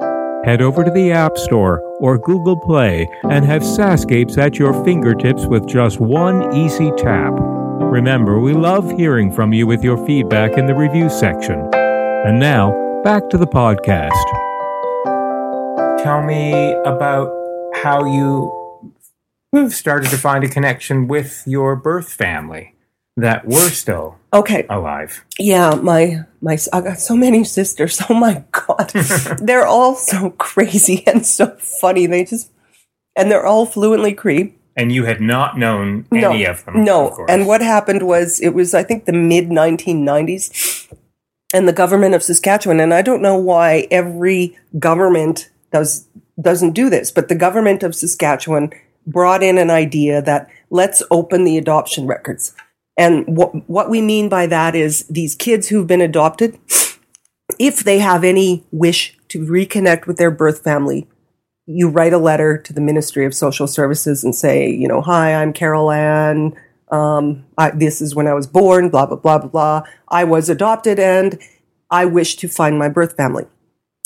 [0.43, 5.45] Head over to the App Store or Google Play and have SaskScapes at your fingertips
[5.45, 7.62] with just one easy tap.
[7.97, 11.69] Remember, we love hearing from you with your feedback in the review section.
[11.75, 14.09] And now, back to the podcast.
[16.03, 17.31] Tell me about
[17.75, 22.73] how you started to find a connection with your birth family
[23.15, 25.23] that were still Okay, alive.
[25.37, 28.01] yeah, my my I got so many sisters.
[28.09, 28.89] Oh my god,
[29.39, 32.07] they're all so crazy and so funny.
[32.07, 32.49] They just
[33.15, 34.55] and they're all fluently Cree.
[34.75, 36.83] And you had not known any of them.
[36.83, 37.09] No.
[37.09, 37.29] of.
[37.29, 40.91] And what happened was it was I think the mid 1990s
[41.53, 46.07] and the government of Saskatchewan and I don't know why every government does
[46.41, 48.71] doesn't do this, but the government of Saskatchewan
[49.05, 52.55] brought in an idea that let's open the adoption records.
[52.97, 56.59] And what what we mean by that is these kids who've been adopted
[57.59, 61.07] if they have any wish to reconnect with their birth family,
[61.65, 65.33] you write a letter to the Ministry of Social Services and say, you know, hi,
[65.33, 66.53] I'm Carol Ann.
[66.91, 69.83] Um, I, this is when I was born, blah, blah, blah, blah, blah.
[70.09, 71.39] I was adopted and
[71.89, 73.45] I wish to find my birth family.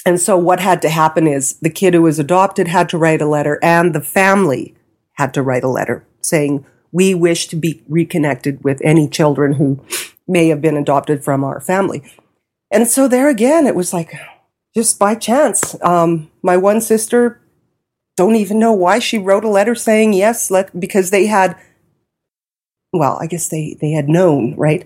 [0.05, 3.21] And so what had to happen is the kid who was adopted had to write
[3.21, 4.75] a letter and the family
[5.13, 9.83] had to write a letter saying, we wish to be reconnected with any children who
[10.27, 12.03] may have been adopted from our family.
[12.71, 14.13] And so there again, it was like
[14.75, 15.75] just by chance.
[15.81, 17.41] Um, my one sister
[18.17, 21.55] don't even know why she wrote a letter saying yes, let because they had.
[22.91, 24.85] Well, I guess they they had known, right?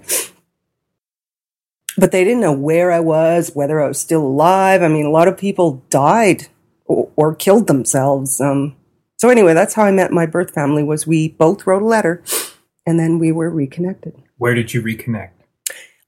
[1.97, 4.83] But they didn't know where I was, whether I was still alive.
[4.83, 6.47] I mean, a lot of people died
[6.85, 8.39] or, or killed themselves.
[8.39, 8.75] Um,
[9.17, 10.83] so anyway, that's how I met my birth family.
[10.83, 12.23] Was we both wrote a letter,
[12.85, 14.15] and then we were reconnected.
[14.37, 15.31] Where did you reconnect?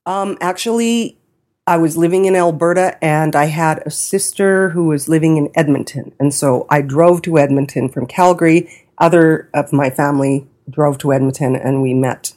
[0.06, 1.18] Um, actually,
[1.66, 6.14] I was living in Alberta and I had a sister who was living in Edmonton.
[6.20, 8.70] And so I drove to Edmonton from Calgary.
[8.98, 12.34] Other of my family drove to Edmonton and we met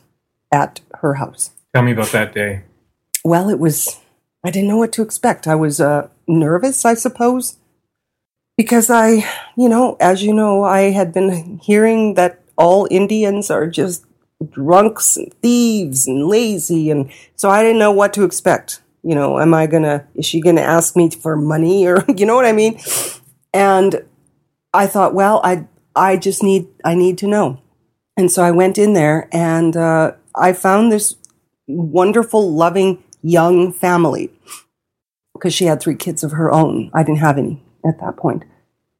[0.53, 1.51] at her house.
[1.75, 2.63] Tell me about that day.
[3.25, 4.01] Well, it was,
[4.45, 5.49] I didn't know what to expect.
[5.49, 7.57] I was uh, nervous, I suppose,
[8.57, 13.67] because I, you know, as you know, I had been hearing that all Indians are
[13.67, 14.05] just
[14.51, 16.93] drunks and thieves and lazy.
[16.93, 18.83] And so I didn't know what to expect.
[19.07, 22.35] You know, am I gonna, is she gonna ask me for money or, you know
[22.35, 22.81] what I mean?
[23.55, 24.05] And
[24.75, 27.61] I thought, well, I, I just need, I need to know.
[28.17, 31.15] And so I went in there and uh, I found this
[31.69, 34.33] wonderful, loving young family
[35.35, 36.91] because she had three kids of her own.
[36.93, 38.45] I didn't have any at that point.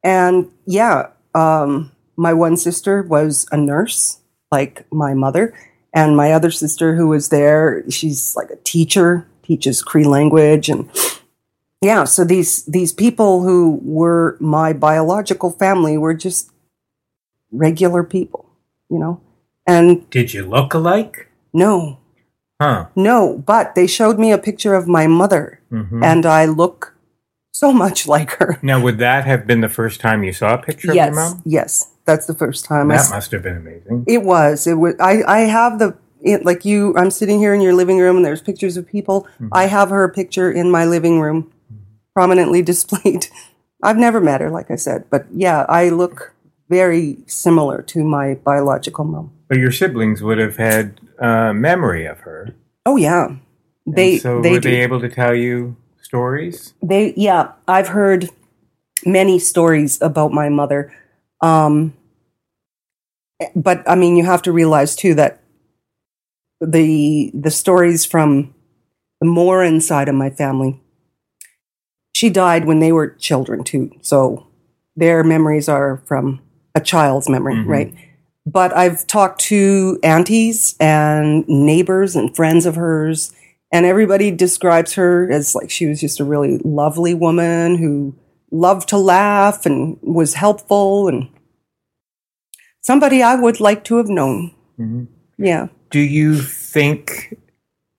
[0.05, 4.21] And yeah, um, my one sister was a nurse,
[4.53, 5.53] like my mother,
[5.93, 10.89] and my other sister who was there, she's like a teacher, teaches Cree language, and
[11.81, 12.05] yeah.
[12.05, 16.51] So these these people who were my biological family were just
[17.53, 18.51] regular people,
[18.91, 19.21] you know.
[19.67, 21.29] And Did you look alike?
[21.53, 21.99] no,
[22.61, 22.87] Huh.
[22.97, 26.03] no, but they showed me a picture of my mother, Mm-hmm.
[26.05, 26.95] and I look
[27.53, 28.59] so much like her.
[28.63, 31.25] Now, would that have been the first time you saw a picture yes, of your
[31.25, 31.43] mom?
[31.45, 32.89] yes, that's the first time.
[32.89, 34.05] That s- must have been amazing.
[34.07, 34.67] It was.
[34.67, 34.95] It was.
[35.01, 35.23] I.
[35.27, 35.97] I have the.
[36.23, 39.27] It, like you, I'm sitting here in your living room, and there's pictures of people.
[39.53, 41.53] I have her picture in my living room,
[42.15, 43.27] prominently displayed.
[43.83, 46.35] I've never met her, like I said, but yeah, I look
[46.69, 49.33] very similar to my biological mom.
[49.49, 52.55] But your siblings would have had uh, memory of her.
[52.85, 53.37] Oh yeah,
[53.87, 54.71] they And so they were do.
[54.71, 56.75] they able to tell you stories?
[56.83, 58.31] They yeah, I've heard
[59.05, 60.93] many stories about my mother.
[61.41, 61.95] Um
[63.55, 65.41] but I mean you have to realize too that
[66.61, 68.55] the the stories from
[69.21, 70.81] the Moran side of my family
[72.15, 73.91] she died when they were children too.
[74.01, 74.47] So
[74.97, 76.41] their memories are from
[76.75, 77.67] a child's memory, Mhm.
[77.69, 77.95] right?
[78.47, 83.33] But I've talked to aunties and neighbors and friends of hers
[83.71, 88.15] and everybody describes her as like she was just a really lovely woman who
[88.51, 91.29] loved to laugh and was helpful and
[92.81, 94.53] somebody I would like to have known.
[94.81, 95.09] Mhm.
[95.37, 95.67] Yeah.
[95.97, 97.35] Do you think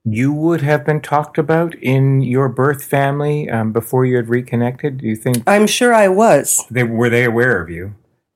[0.03, 4.99] you would have been talked about in your birth family um, before you had reconnected?
[4.99, 6.63] Do you think I'm sure I was.
[6.69, 7.95] they were they aware of you?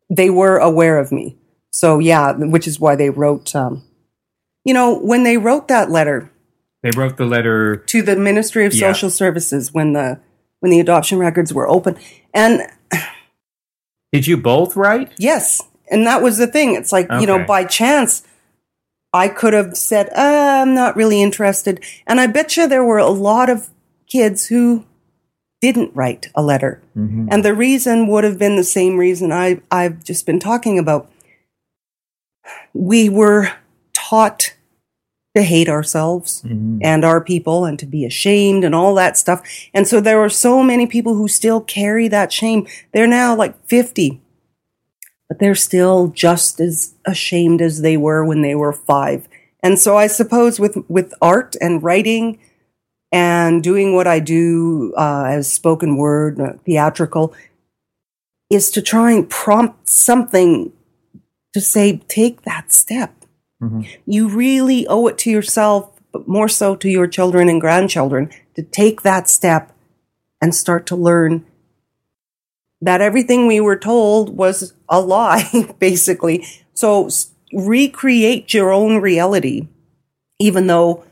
[0.10, 1.38] They were aware of me.
[1.70, 3.84] So yeah, which is why they wrote um
[4.66, 6.32] you know, when they wrote that letter
[6.82, 7.76] They wrote the letter.
[7.76, 8.92] to the Ministry of Yeah.
[8.92, 10.20] Social Services when the
[10.62, 11.98] when the adoption records were open.
[12.34, 12.64] And
[14.12, 15.12] Did you both write?
[15.20, 15.62] Yes.
[15.92, 16.74] And that was the thing.
[16.74, 18.24] It's like, you know, by chance,
[19.14, 21.84] I could have said, uh, I'm not really interested.
[22.08, 23.70] And I bet you there were a lot of
[24.08, 24.86] kids who
[25.62, 26.82] didn't write a letter.
[26.98, 27.28] Mhm.
[27.30, 31.10] And the reason would have been the same reason I, I've just been talking about.
[32.74, 33.52] We were
[33.94, 34.54] taught
[35.36, 36.80] to hate ourselves Mhm.
[36.82, 39.42] and our people and to be ashamed and all that stuff.
[39.74, 42.68] And so there are so many people who still carry that shame.
[42.92, 44.20] They're now like 50,
[45.32, 49.30] but they're still just as ashamed as they were when they were five.
[49.64, 52.38] And so I suppose with, with art and writing
[53.14, 57.34] and doing what I do uh, as spoken word, uh, theatrical,
[58.50, 60.74] is to try and prompt something
[61.54, 63.14] to say, take that step
[63.64, 63.88] Mhm.
[64.06, 68.64] you really owe it to yourself, but more so to your children and grandchildren, to
[68.64, 69.72] take that step
[70.42, 71.46] and start to learn
[72.82, 76.46] that everything we were told was a lie, basically.
[76.74, 77.10] So
[77.54, 79.68] recreate your own reality,
[80.40, 81.04] even though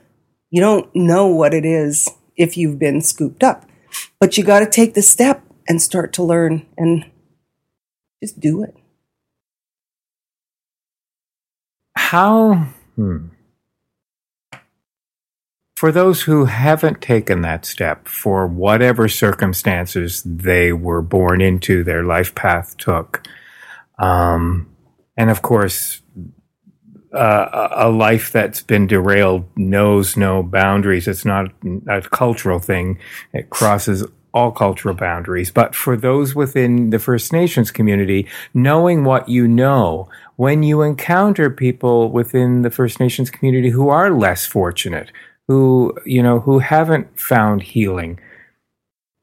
[0.50, 3.66] you don't know what it is if you've been scooped up.
[4.20, 7.06] But you got to take the step and start to learn and
[8.24, 8.76] just do it.
[11.96, 12.70] How?
[12.96, 13.28] Hmm.
[15.80, 22.04] For those who haven't taken that step, for whatever circumstances they were born into, their
[22.04, 23.26] life path took,
[23.98, 24.76] um,
[25.16, 26.02] and of course,
[27.16, 31.08] uh, a a life that's been derailed knows no boundaries.
[31.08, 31.54] It's not
[31.88, 33.00] a cultural thing;
[33.32, 35.50] it crosses all cultural boundaries.
[35.50, 41.50] But for those within the First Nations community, knowing what you know, when you encounter
[41.50, 45.14] people within the First Nations community who are less fortunate,
[45.50, 48.20] who you know who haven't found healing,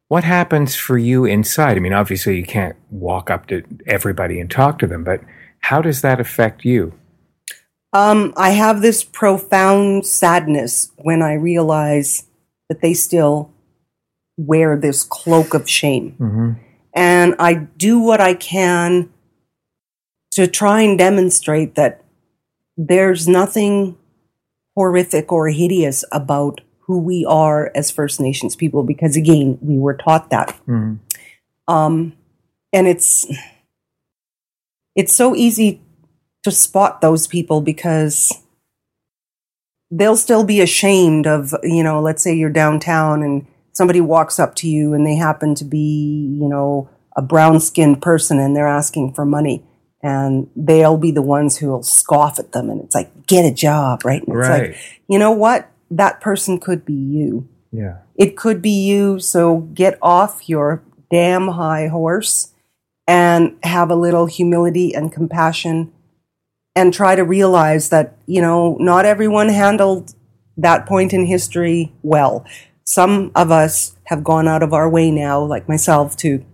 [0.08, 1.76] what happens for you inside?
[1.76, 5.20] I mean, obviously you can't walk up to everybody and talk to them, but
[5.60, 6.92] how does that affect you?
[7.92, 12.26] Um, I have this profound sadness when I realize
[12.68, 13.52] that they still
[14.36, 16.16] wear this cloak of shame.
[16.18, 16.52] Mm-hmm.
[16.92, 19.10] And I do what I can
[20.32, 22.02] to try and demonstrate that
[22.76, 23.96] there's nothing
[24.76, 29.94] horrific or hideous about who we are as First Nations people, because again, we were
[29.94, 30.48] taught that.
[30.68, 30.94] Mm-hmm.
[31.66, 32.12] Um,
[32.72, 33.26] and it's
[34.94, 35.80] it's so easy
[36.44, 38.32] to spot those people because
[39.90, 44.54] they'll still be ashamed of you know let's say you're downtown and somebody walks up
[44.54, 48.66] to you and they happen to be you know a brown skinned person and they're
[48.66, 49.64] asking for money
[50.06, 53.54] and they'll be the ones who will scoff at them and it's like get a
[53.66, 54.70] job right and it's Right.
[54.70, 54.76] like
[55.08, 57.96] you know what that person could be you Yeah.
[58.24, 59.18] it could be you.
[59.32, 59.42] So
[59.82, 60.68] get off your
[61.10, 62.52] damn high horse
[63.06, 65.92] and have a little humility and compassion
[66.74, 70.14] and try to realize that, you know, not everyone handled
[70.56, 72.44] that point in history well.
[72.84, 76.44] Some of us have gone out of our way now, like myself, to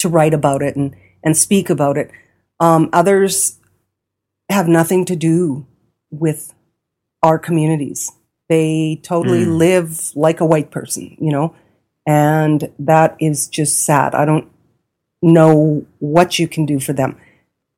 [0.00, 0.94] to write about it and,
[1.24, 2.10] and speak about it.
[2.64, 3.58] Um, others
[4.48, 5.66] have nothing to do
[6.10, 6.54] with
[7.22, 8.10] our communities.
[8.48, 9.58] They totally Mm.
[9.58, 11.54] live like a white person, you know,
[12.06, 14.14] And that is just sad.
[14.14, 14.46] I don't
[15.22, 17.16] know what you can do for them.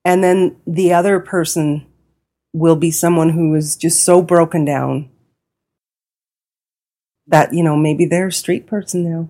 [0.05, 1.87] And then the other person
[2.53, 5.09] will be someone who is just so broken down
[7.29, 9.29] that, you know, maybe they're a street person now.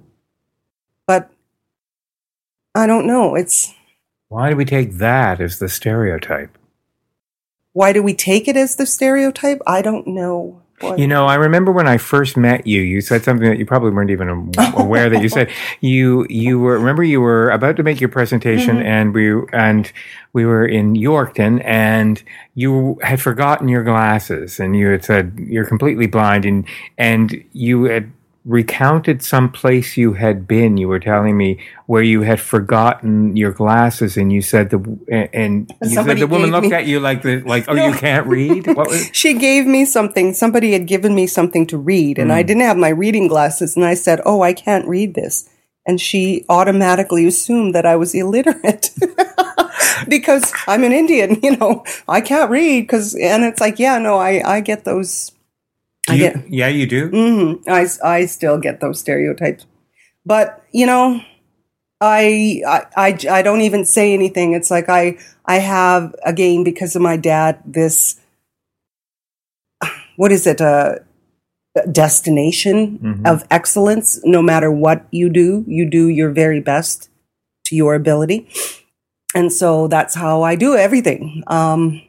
[1.06, 1.30] But
[2.74, 3.34] I don't know.
[3.34, 3.74] It's
[4.28, 6.56] Why do we take that as the stereotype?
[7.72, 9.60] why do we take it as the stereotype?
[9.66, 10.62] I don't know.
[10.80, 13.66] What- You know, I remember when I first met you, you said something that you
[13.66, 15.50] probably weren't even aware that you said.
[15.82, 18.86] You you were remember you were about to make your presentation Mm-hmm.
[18.86, 19.92] and we and
[20.32, 22.22] we were in Yorkton and
[22.54, 26.64] you had forgotten your glasses and you had said you're completely blind and
[26.96, 28.10] and you had
[28.46, 30.76] recounted some place you had been.
[30.76, 34.78] You were telling me where you had forgotten your glasses and you said the
[35.42, 37.88] and you said the woman looked me- at you like the like oh No.
[37.88, 38.66] you can't read.
[38.68, 40.32] What was she gave me something.
[40.32, 42.46] Somebody had given me something to read, and I Mm.
[42.46, 43.74] didn't have my reading glasses.
[43.76, 45.48] And I said, "Oh, I can't read this."
[45.88, 48.90] And she automatically assumed that I was illiterate
[50.08, 51.38] because I'm an Indian.
[51.42, 55.32] You know, I can't read because, and it's like, yeah, no, I I get those.
[56.08, 56.48] I get.
[56.50, 57.08] yeah, you do.
[57.08, 59.66] hmm I I still get those stereotypes,
[60.24, 61.20] but you know,
[62.00, 64.52] I, I I I don't even say anything.
[64.52, 68.20] It's like I I have again because of my dad this
[70.16, 71.02] what is it a
[71.92, 73.26] destination Mhm.
[73.26, 74.20] of excellence.
[74.24, 77.10] No matter what you do, you do your very best
[77.66, 78.48] to your ability,
[79.34, 81.42] and so that's how I do everything.
[81.48, 82.00] Um,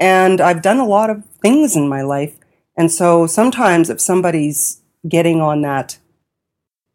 [0.00, 2.34] and I've done a lot of things in my life,
[2.76, 5.98] and so sometimes if somebody's getting on that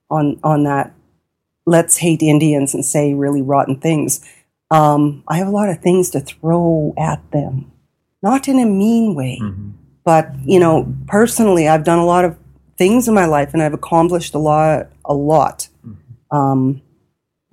[0.09, 0.93] on on that
[1.65, 4.19] let's hate Indians and say really rotten things.
[4.71, 7.71] Um, I have a lot of things to throw at them,
[8.23, 9.73] not in a mean way, Mhm.
[10.03, 12.36] but you know, personally, I've done a lot of
[12.77, 14.88] things in my life, and I've accomplished a lot.
[15.05, 15.67] A lot.
[16.32, 16.82] Um,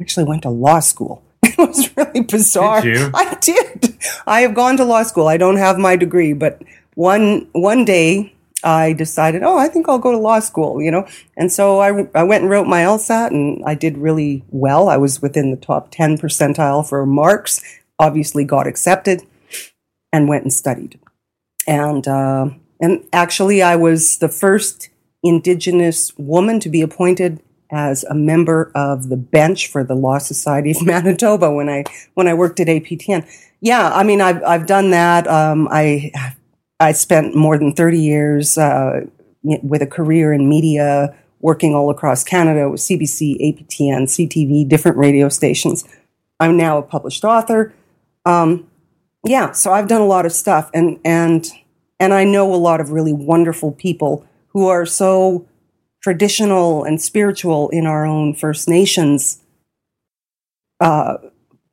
[0.00, 1.22] actually, went to law school.
[1.42, 2.80] It was really bizarre.
[2.82, 3.10] Did you?
[3.14, 3.96] I did.
[4.26, 5.26] I have gone to law school.
[5.28, 6.62] I don't have my degree, but
[6.98, 8.34] one one day
[8.64, 11.06] I decided, oh, I think I'll go to law school, you know?
[11.36, 14.88] And so I, I went and wrote my LSAT and I did really well.
[14.88, 17.62] I was within the top 10 percentile for marks,
[18.00, 19.22] obviously got accepted
[20.12, 20.98] and went and studied.
[21.68, 24.88] And, uh, and actually, I was the first
[25.22, 27.40] Indigenous woman to be appointed
[27.70, 31.84] as a member of the bench for the Law Society of Manitoba when I
[32.14, 33.24] when I worked at APTN.
[33.60, 35.26] Yeah, I mean, I've I've done that.
[35.26, 36.12] Um, I
[36.80, 39.06] I spent more than thirty years uh,
[39.42, 45.28] with a career in media, working all across Canada with CBC, APTN, CTV, different radio
[45.28, 45.84] stations.
[46.40, 47.74] I'm now a published author.
[48.24, 48.68] Um,
[49.24, 51.48] yeah, so I've done a lot of stuff, and and
[51.98, 55.46] and I know a lot of really wonderful people who are so
[56.02, 59.42] traditional and spiritual in our own First Nations
[60.80, 61.16] uh,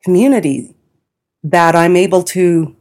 [0.04, 0.74] community
[1.44, 2.74] that I'm able to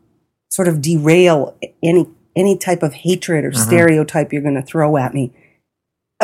[0.49, 5.13] sort of derail any any type of hatred or stereotype you're going to throw at
[5.13, 5.31] me.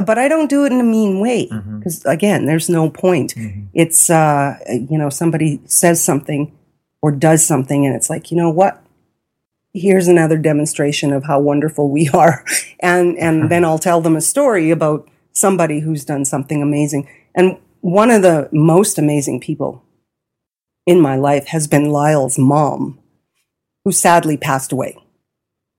[0.06, 3.36] But I don't do it in a mean way because again, there's no point.
[3.36, 3.68] Mhm.
[3.74, 6.52] It's uh, you know somebody says something
[7.02, 8.82] or does something, and it's like you know what.
[9.74, 12.46] Here's another demonstration of how wonderful we are,
[12.80, 17.08] and and then I'll tell them a story about somebody who's done something amazing.
[17.36, 19.84] And one of the most amazing people
[20.86, 23.00] in my life has been Lyle's mom,
[23.84, 24.98] who sadly passed away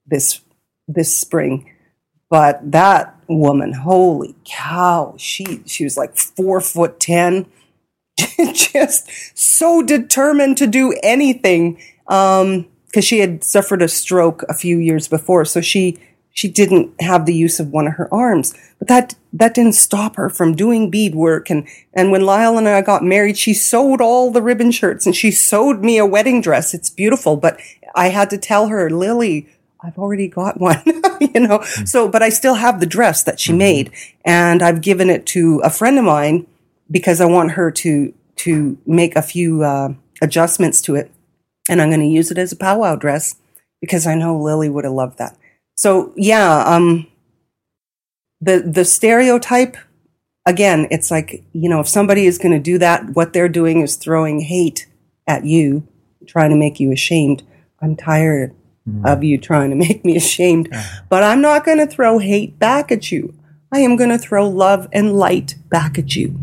[0.06, 0.40] this
[0.88, 1.70] this spring.
[2.30, 7.46] But that woman, holy cow, she she was like four foot ten,
[8.52, 11.80] just so determined to do anything.
[12.08, 15.98] Um, because she had suffered a stroke a few years before, so she
[16.34, 18.54] she didn't have the use of one of her arms.
[18.78, 21.50] But that that didn't stop her from doing beadwork.
[21.50, 25.14] And and when Lyle and I got married, she sewed all the ribbon shirts and
[25.14, 26.74] she sewed me a wedding dress.
[26.74, 27.60] It's beautiful, but
[27.94, 29.48] I had to tell her, Lily,
[29.82, 30.80] I've already got one,
[31.20, 31.62] you know.
[31.84, 33.90] So, but I still have the dress that she made,
[34.24, 36.46] and I've given it to a friend of mine
[36.90, 41.10] because I want her to to make a few uh, adjustments to it,
[41.68, 43.36] and I'm going to use it as a powwow dress
[43.80, 45.36] because I know Lily would have loved that.
[45.74, 47.08] So, yeah, um,
[48.40, 49.76] the the stereotype
[50.46, 53.80] again, it's like you know, if somebody is going to do that, what they're doing
[53.80, 54.86] is throwing hate
[55.26, 55.88] at you,
[56.26, 57.42] trying to make you ashamed.
[57.80, 58.54] I'm tired
[58.88, 59.06] Mm-hmm.
[59.06, 60.68] of you trying to make me ashamed.
[61.08, 63.32] But I'm not going to throw hate back at you.
[63.72, 66.36] I am going to throw love and light back at you.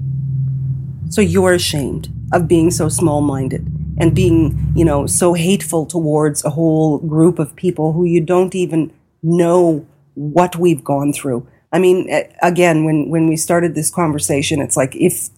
[1.09, 3.67] So you're ashamed of being so small minded
[3.97, 8.55] and being, you know, so hateful towards a whole group of people who you don't
[8.55, 11.45] even know what we've gone through.
[11.73, 12.09] I mean,
[12.41, 15.29] again, when when we started this conversation, it's like if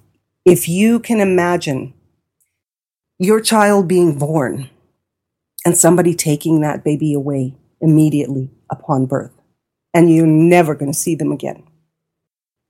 [0.45, 1.93] if you can imagine
[3.17, 4.69] your child being born
[5.65, 9.31] and somebody taking that baby away immediately upon birth,
[9.93, 11.63] and you're never going to see them again.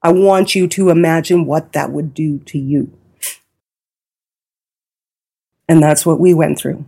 [0.04, 2.92] I want you to imagine what that would do to you.
[5.70, 6.86] And that's what we went through.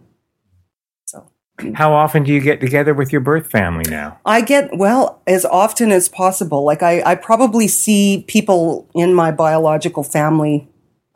[1.05, 1.29] So
[1.75, 4.19] How often do you get together with your birth family now?
[4.25, 6.65] I get, well, as often as possible.
[6.65, 10.67] Like, I, I probably see people in my biological family,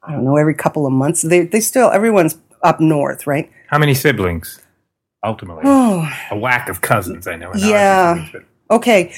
[0.03, 1.23] I don't know, every couple of months.
[1.23, 3.51] They, they still, everyone's up north, right?
[3.67, 4.59] How many siblings?
[5.23, 5.63] Ultimately,
[6.31, 7.27] a whack of cousins.
[7.27, 7.51] I know.
[7.55, 8.27] Yeah.
[8.69, 9.13] okay.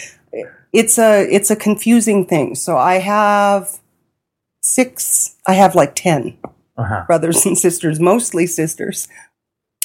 [0.72, 2.56] It's a, it's a confusing thing.
[2.56, 3.80] So I have
[4.62, 6.38] six, I have like 10
[6.78, 7.04] Uh-huh.
[7.08, 9.08] brothers and sisters, mostly sisters.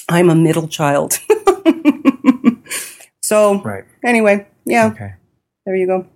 [0.09, 1.19] I'm a middle child.
[3.23, 3.85] so, Right.
[4.05, 4.87] anyway, yeah.
[4.89, 5.15] Okay.
[5.65, 6.07] There you go.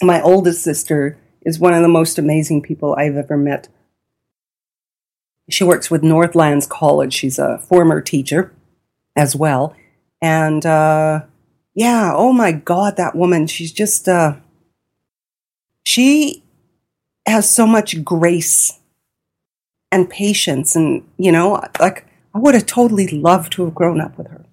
[0.00, 3.68] My oldest sister is one of the most amazing people I've ever met.
[5.50, 7.12] She works with Northlands College.
[7.12, 8.52] She's a former teacher
[9.16, 9.74] as well.
[10.20, 11.22] And uh,
[11.74, 14.36] yeah, oh my God, that woman, she's just, uh,
[15.84, 16.42] she
[17.26, 18.78] has so much grace
[19.90, 20.76] and patience.
[20.76, 24.44] And, you know, like I would have totally loved to have grown up with her.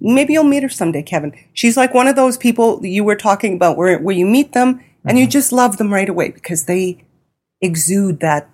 [0.00, 1.34] Maybe you'll meet her someday, Kevin.
[1.52, 4.80] She's like one of those people you were talking about where, where you meet them
[5.04, 7.04] and you just love them right away because they
[7.60, 8.48] exude that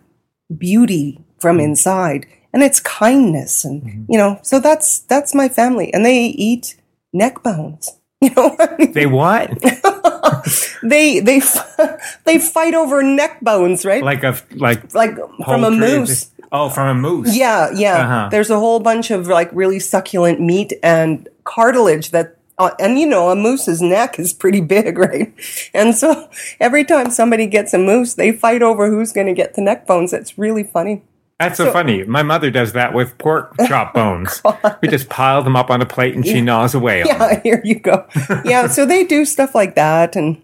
[0.56, 6.04] beauty from inside and it's kindness and you know so that's that's my family and
[6.04, 6.76] they eat
[7.12, 9.50] neck bones you know They what?
[10.82, 11.40] they they
[12.24, 16.88] they fight over neck bones right like a like like from a moose Oh, from
[16.88, 17.36] a moose.
[17.36, 17.96] Yeah, yeah.
[18.04, 18.28] Uh-huh.
[18.30, 23.06] There's a whole bunch of like really succulent meat and cartilage that, uh, and you
[23.06, 25.30] know, a moose's neck is pretty big, right?
[25.74, 29.56] And so every time somebody gets a moose, they fight over who's going to get
[29.56, 30.14] the neck bones.
[30.14, 31.02] It's really funny.
[31.38, 32.02] That's so, funny.
[32.02, 34.40] My mother does that with pork chop bones.
[34.44, 37.04] Oh, we just pile them up on a plate and she gnaws away.
[37.06, 38.06] Yeah, here you go.
[38.44, 40.42] yeah, so they do stuff like that, and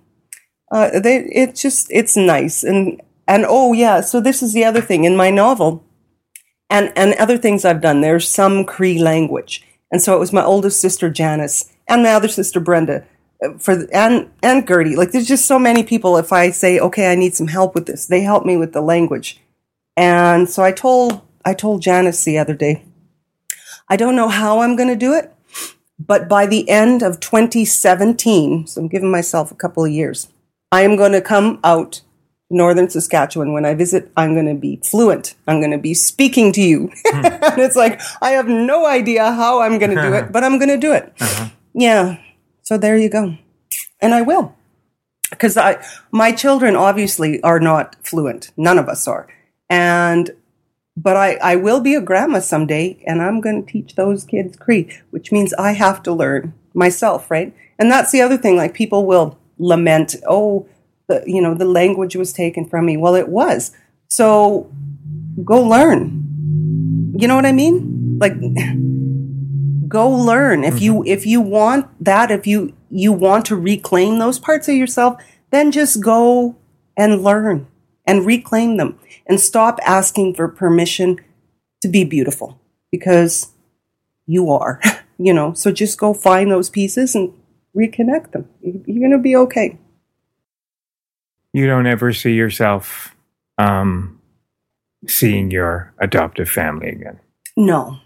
[0.71, 4.03] uh, they it's just it's nice and and oh yeah.
[4.03, 5.85] So this is the other thing in my novel,
[6.71, 8.01] and and other things I've done.
[8.01, 12.29] There's some Cree language, and so it was my oldest sister Janice and my other
[12.29, 13.05] sister Brenda.
[13.45, 16.17] uh, For the, and and Gertie, like there's just so many people.
[16.17, 18.81] If I say, okay, I need some help with this, they help me with the
[18.81, 19.41] language.
[19.97, 22.85] And so I told I told Janice the other day,
[23.89, 25.33] I don't know how I'm going to do it,
[25.99, 30.29] but by the end of 2017, so I'm giving myself a couple of years,
[30.73, 32.01] I am going to come out
[32.51, 33.53] northern Saskatchewan.
[33.53, 35.35] When I visit, I'm going to be fluent.
[35.47, 36.91] I'm going to be speaking to you.
[37.07, 37.27] Hmm.
[37.27, 40.59] and it's like, I have no idea how I'm going to do it, but I'm
[40.59, 41.13] going to do it.
[41.21, 41.49] Uh-huh.
[41.75, 42.19] Yeah.
[42.63, 43.37] So there you go.
[44.01, 44.55] And I will.
[45.31, 48.51] Because I, my children obviously are not fluent.
[48.57, 49.29] None of us are.
[49.69, 50.31] And
[50.97, 54.57] but I, I will be a grandma someday and I'm going to teach those kids
[54.57, 57.55] Cree, which means I have to learn myself, right?
[57.79, 58.57] And that's the other thing.
[58.57, 60.69] Like people will lament, oh,
[61.09, 62.97] the, you know, the language was taken from me.
[62.97, 63.73] Well, it was.
[64.09, 64.71] So
[65.45, 67.13] go learn.
[67.17, 68.19] You know what I mean?
[68.21, 68.35] Like
[69.89, 70.65] go learn.
[70.65, 71.09] If you mm-hmm.
[71.09, 75.73] if you want that, if you you want to reclaim those parts of yourself, then
[75.73, 76.57] just go
[76.97, 77.67] and learn
[78.07, 81.19] and reclaim them and stop asking for permission
[81.83, 83.53] to be beautiful because
[84.27, 84.81] you are,
[85.19, 85.53] you know.
[85.55, 87.33] So just go find those pieces and
[87.77, 88.49] reconnect them.
[88.63, 89.79] You- You're going to be okay.
[91.53, 93.15] You don't ever see yourself
[93.59, 94.21] um,
[95.07, 97.21] seeing your adoptive family again.
[97.57, 97.99] No.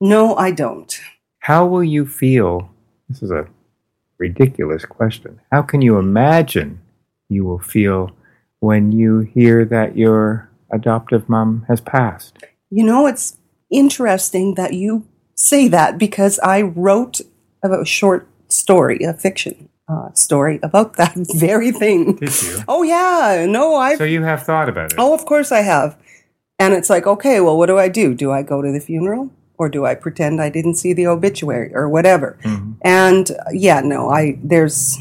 [0.00, 1.00] No, I don't.
[1.40, 2.70] How will you feel?
[3.08, 3.48] This is a
[4.18, 5.40] ridiculous question.
[5.50, 6.80] How can you imagine
[7.30, 8.10] you will feel
[8.60, 12.38] when you hear that your adoptive mom has passed?
[12.70, 13.36] You know, it's
[13.70, 17.20] interesting that you say that because I wrote
[17.62, 22.16] a short story, a fiction uh, story about that very thing.
[22.16, 22.58] Did you?
[22.68, 23.46] Oh, yeah.
[23.48, 23.96] No, I.
[23.96, 24.98] So you have thought about it.
[24.98, 25.96] Oh, of course I have.
[26.58, 28.14] And it's like, okay, well, what do I do?
[28.14, 31.72] Do I go to the funeral or do I pretend I didn't see the obituary
[31.74, 32.38] or whatever?
[32.42, 32.76] Mhm.
[32.82, 34.98] And uh, yeah, no, I there's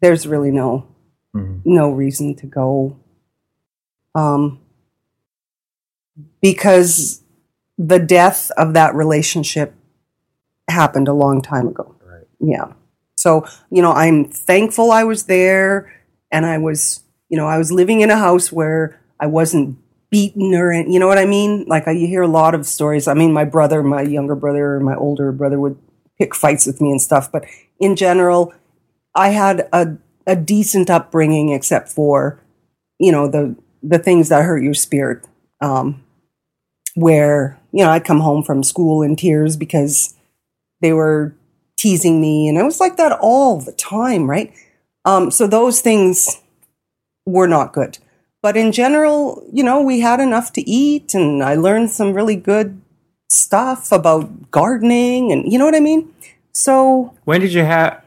[0.00, 0.86] there's really no
[1.34, 1.62] Mhm.
[1.64, 2.96] no reason to go
[4.14, 4.58] um
[6.40, 7.22] because
[7.78, 9.74] the death of that relationship
[10.68, 11.94] happened a long time ago.
[12.04, 12.26] Right.
[12.40, 12.72] Yeah.
[13.16, 15.92] So, you know, I'm thankful I was there
[16.30, 19.78] and I was, you know, I was living in a house where I wasn't
[20.10, 21.64] beaten or, you know what I mean?
[21.66, 23.08] Like I, you hear a lot of stories.
[23.08, 25.78] I mean, my brother, my younger brother, my older brother would
[26.18, 27.32] pick fights with me and stuff.
[27.32, 27.44] But
[27.80, 28.52] in general,
[29.14, 29.96] I had a,
[30.26, 32.40] a decent upbringing, except for
[32.98, 35.24] you know the the things that hurt your spirit.
[35.60, 36.02] Um,
[36.94, 40.14] where you know I'd come home from school in tears because
[40.80, 41.34] they were
[41.76, 44.52] teasing me, and I was like that all the time, right?
[45.04, 46.40] Um, so those things
[47.26, 47.98] were not good.
[48.42, 52.36] But in general, you know, we had enough to eat, and I learned some really
[52.36, 52.80] good
[53.28, 56.12] stuff about gardening, and you know what I mean.
[56.52, 58.03] So When did you have?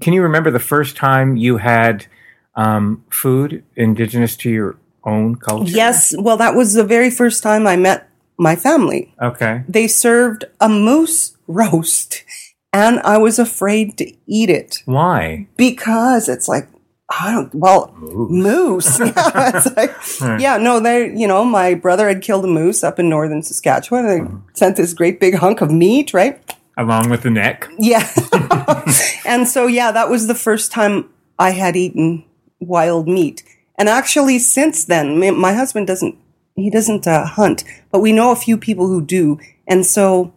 [0.00, 2.06] Can you remember the first time you had
[2.54, 5.72] um, food indigenous to your own culture?
[5.72, 8.08] yes, well, that was the very first time I met
[8.38, 9.14] my family.
[9.20, 9.62] Okay.
[9.68, 12.24] They served a moose roast,
[12.72, 14.82] and I was afraid to eat it.
[14.86, 15.46] Why?
[15.56, 16.68] because it's like
[17.10, 18.98] I don't well moose.
[18.98, 22.98] yeah, it's like yeah, no, they you know my brother had killed a moose up
[22.98, 24.06] in northern Saskatchewan.
[24.06, 24.22] They
[24.54, 26.40] sent this great big hunk of meat, right?
[26.76, 27.68] Along with the neck.
[27.78, 28.08] Yeah,
[29.24, 31.08] and so yeah, that was the first time
[31.38, 32.24] I had eaten
[32.60, 33.42] wild meat.
[33.76, 36.16] And actually, since then, my, my husband doesn't
[36.56, 40.32] he doesn't uh, hunt, but we know a few people who do, and so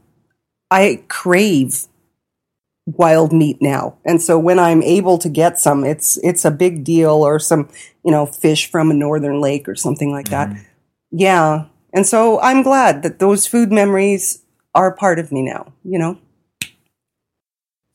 [0.72, 1.88] I crave
[2.88, 3.98] wild meat now.
[4.06, 7.70] And so when I'm able to get some, it's it's a big deal or some,
[8.04, 10.56] you know, fish from a northern lake or something like that.
[11.12, 11.66] Yeah.
[11.94, 16.18] And so I'm glad that those food memories are part of me now, you know.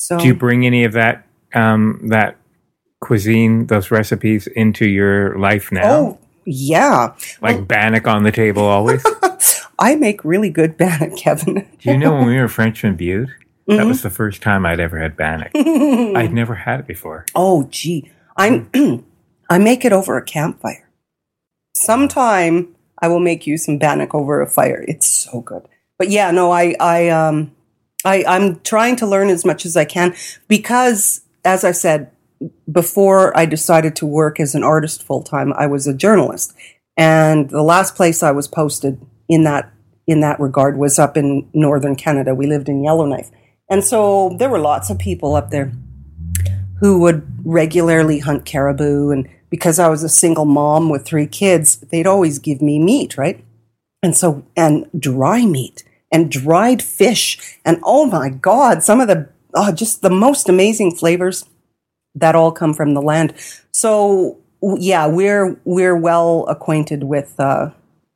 [0.03, 2.37] So Do you bring any of that um, that
[3.01, 5.85] cuisine, those recipes, into your life now?
[5.85, 7.15] Oh, yeah.
[7.41, 9.01] like bannock on the table always.
[9.79, 11.69] I make really good bannock, Kevin.
[11.79, 13.29] Do you know when we were Frenchman Butte?
[13.29, 13.77] Mm-hmm.
[13.77, 15.53] That was the first time I'd ever had bannock.
[15.55, 17.25] I'd never had it before.
[17.37, 18.11] Oh, gee.
[18.37, 18.69] I'm
[19.49, 20.91] I make it over a campfire.
[21.77, 24.85] Sometime I will make you some bannock over a fire.
[24.89, 25.63] It's so good.
[25.97, 27.53] But yeah, no, I I um
[28.05, 30.15] I I'm trying to learn as much as I can
[30.49, 32.11] because as I said
[32.71, 36.55] before I decided to work as an artist full time, I was a journalist.
[36.97, 39.73] And the last place I was posted in that
[40.07, 42.35] in that regard was up in northern Canada.
[42.35, 43.31] We lived in Yellowknife.
[43.71, 45.73] And so there were lots of people up there
[46.81, 49.11] who would regularly hunt caribou.
[49.11, 53.17] And because I was a single mom with three kids, they'd always give me meat,
[53.17, 53.43] right?
[54.03, 57.59] And so, and dry meat and dried fish.
[57.65, 61.47] And oh my God, some of the, oh, just the most amazing flavors
[62.15, 63.35] that all come from the land.
[63.73, 67.71] So yeah, we're, we're well acquainted with, uh,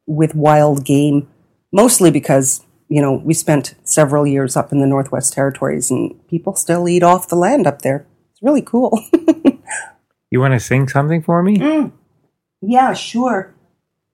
[0.07, 1.28] with wild game,
[1.72, 6.55] mostly because, you know, we spent several years up in the Northwest Territories and people
[6.55, 8.07] still eat off the land up there.
[8.30, 9.03] It's really cool.
[10.30, 11.59] You want to sing something for me?
[11.59, 11.92] Mm.
[12.61, 13.55] Yeah, sure.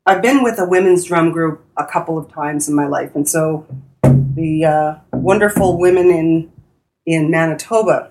[0.04, 3.28] I've been with a women's drum group a couple of times in my life, and
[3.28, 3.66] so
[4.02, 6.52] the uh, wonderful women in
[7.06, 8.10] in Manitoba.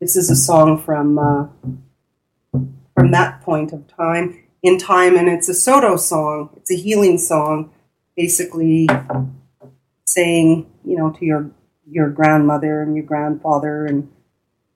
[0.00, 1.48] This is a song from uh,
[2.94, 6.50] from that point of time in time, and it's a Saulteaux song.
[6.56, 7.72] It's a healing song,
[8.16, 8.88] basically
[10.04, 11.50] saying, you know, to your
[11.90, 14.12] your grandmother and your grandfather and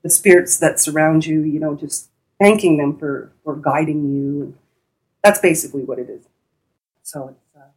[0.03, 2.09] the spirits that surround you, you know, just
[2.39, 4.57] thanking them for for guiding you.
[5.23, 6.25] That's basically what it is.
[7.03, 7.55] So it's.
[7.55, 7.69] Uh,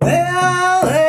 [0.00, 1.03] well,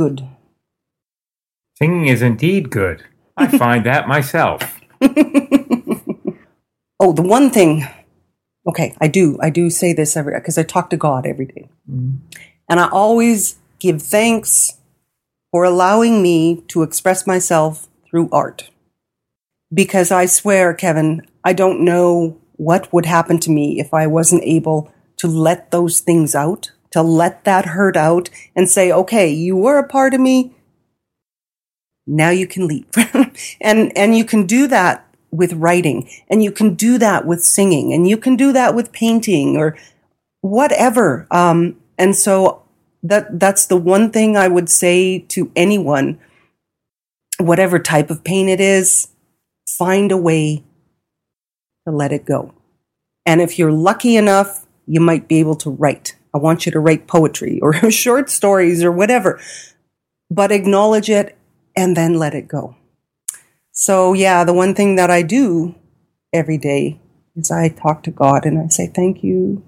[0.00, 0.26] good.
[1.78, 3.04] Singing is indeed good.
[3.36, 4.80] I find that myself.
[7.02, 7.88] Oh, the one thing.
[8.68, 9.38] Okay, I do.
[9.40, 11.70] I do say this every because I talk to God every day.
[11.90, 12.16] Mm-hmm.
[12.68, 14.76] and I always give thanks
[15.50, 18.70] for allowing me to express myself through art.
[19.72, 24.44] Because I swear, Kevin, I don't know what would happen to me if I wasn't
[24.44, 29.56] able to let those things out, to let that hurt out and say, okay, you
[29.56, 30.54] were a part of me.
[32.06, 32.86] Now you can leave.
[33.60, 37.92] and, and you can do that with writing and you can do that with singing
[37.92, 39.76] and you can do that with painting or
[40.40, 41.26] whatever.
[41.30, 42.62] Um, and so
[43.02, 46.18] that, that's the one thing I would say to anyone,
[47.38, 49.08] whatever type of pain it is,
[49.68, 50.64] find a way
[51.86, 52.52] to let it go.
[53.24, 56.16] And if you're lucky enough, you might be able to write.
[56.32, 59.40] I want you to write poetry or short stories or whatever,
[60.30, 61.36] but acknowledge it
[61.76, 62.76] and then let it go.
[63.72, 65.74] So, yeah, the one thing that I do
[66.32, 67.00] every day
[67.36, 69.62] is I talk to God and I say, Thank you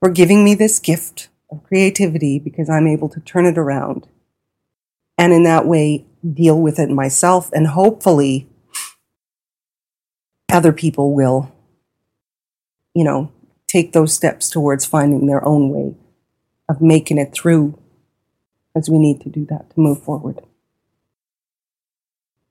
[0.00, 4.08] for giving me this gift of creativity because I'm able to turn it around
[5.18, 8.48] and in that way deal with it myself and hopefully
[10.50, 11.52] other people will,
[12.94, 13.32] you know,
[13.72, 15.94] take those steps towards finding their own way
[16.68, 17.78] of making it through
[18.76, 20.40] as we need to do that to move forward.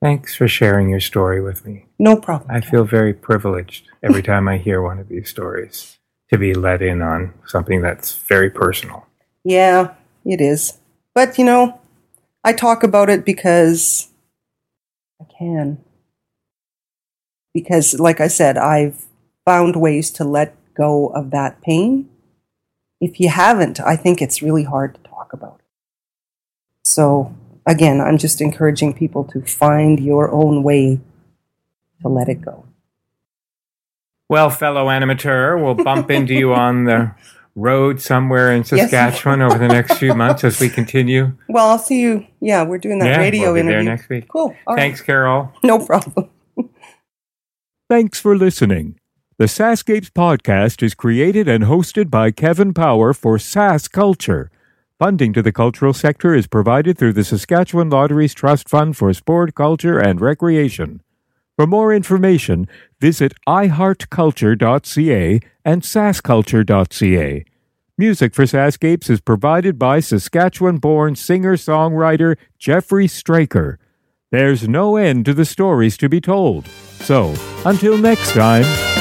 [0.01, 1.85] Thanks for sharing your story with me.
[1.99, 2.49] No problem.
[2.49, 5.99] I feel very privileged every time I hear one of these stories
[6.31, 9.05] to be let in on something that's very personal.
[9.43, 9.93] Yeah,
[10.25, 10.79] it is.
[11.13, 11.79] But, you know,
[12.43, 14.09] I talk about it because
[15.21, 15.83] I can.
[17.53, 19.05] Because, like I said, I've
[19.45, 22.09] found ways to let go of that pain.
[22.99, 25.65] If you haven't, I think it's really hard to talk about it.
[26.83, 27.33] So,
[27.65, 30.99] again, I'm just encouraging people to find your own way
[32.01, 32.65] to let it go.
[34.29, 37.13] Well, fellow animateur, we'll bump into you on the
[37.55, 41.33] road somewhere in Saskatchewan over the next few months as we continue.
[41.49, 42.25] Well, I'll see you.
[42.39, 43.83] Yeah, we're doing that yeah, radio we'll be interview.
[43.83, 44.27] there next week.
[44.29, 44.55] Cool.
[44.65, 44.81] All right.
[44.81, 45.51] Thanks, Carol.
[45.63, 46.29] No problem.
[47.89, 48.95] Thanks for listening.
[49.41, 54.49] The SaskScapes podcast is created and hosted by Kevin Power for SaskCulture.
[54.99, 59.55] Funding to the cultural sector is provided through the Saskatchewan Lotteries Trust Fund for Sport,
[59.55, 61.01] Culture, and Recreation.
[61.55, 62.67] For more information,
[62.99, 67.45] visit iheartculture.ca and saskculture.ca.
[67.97, 73.79] Music for SaskScapes is provided by Saskatchewan born singer songwriter Jeffrey Straker.
[74.29, 76.67] There's no end to the stories to be told.
[76.67, 77.33] So,
[77.65, 79.00] until next time.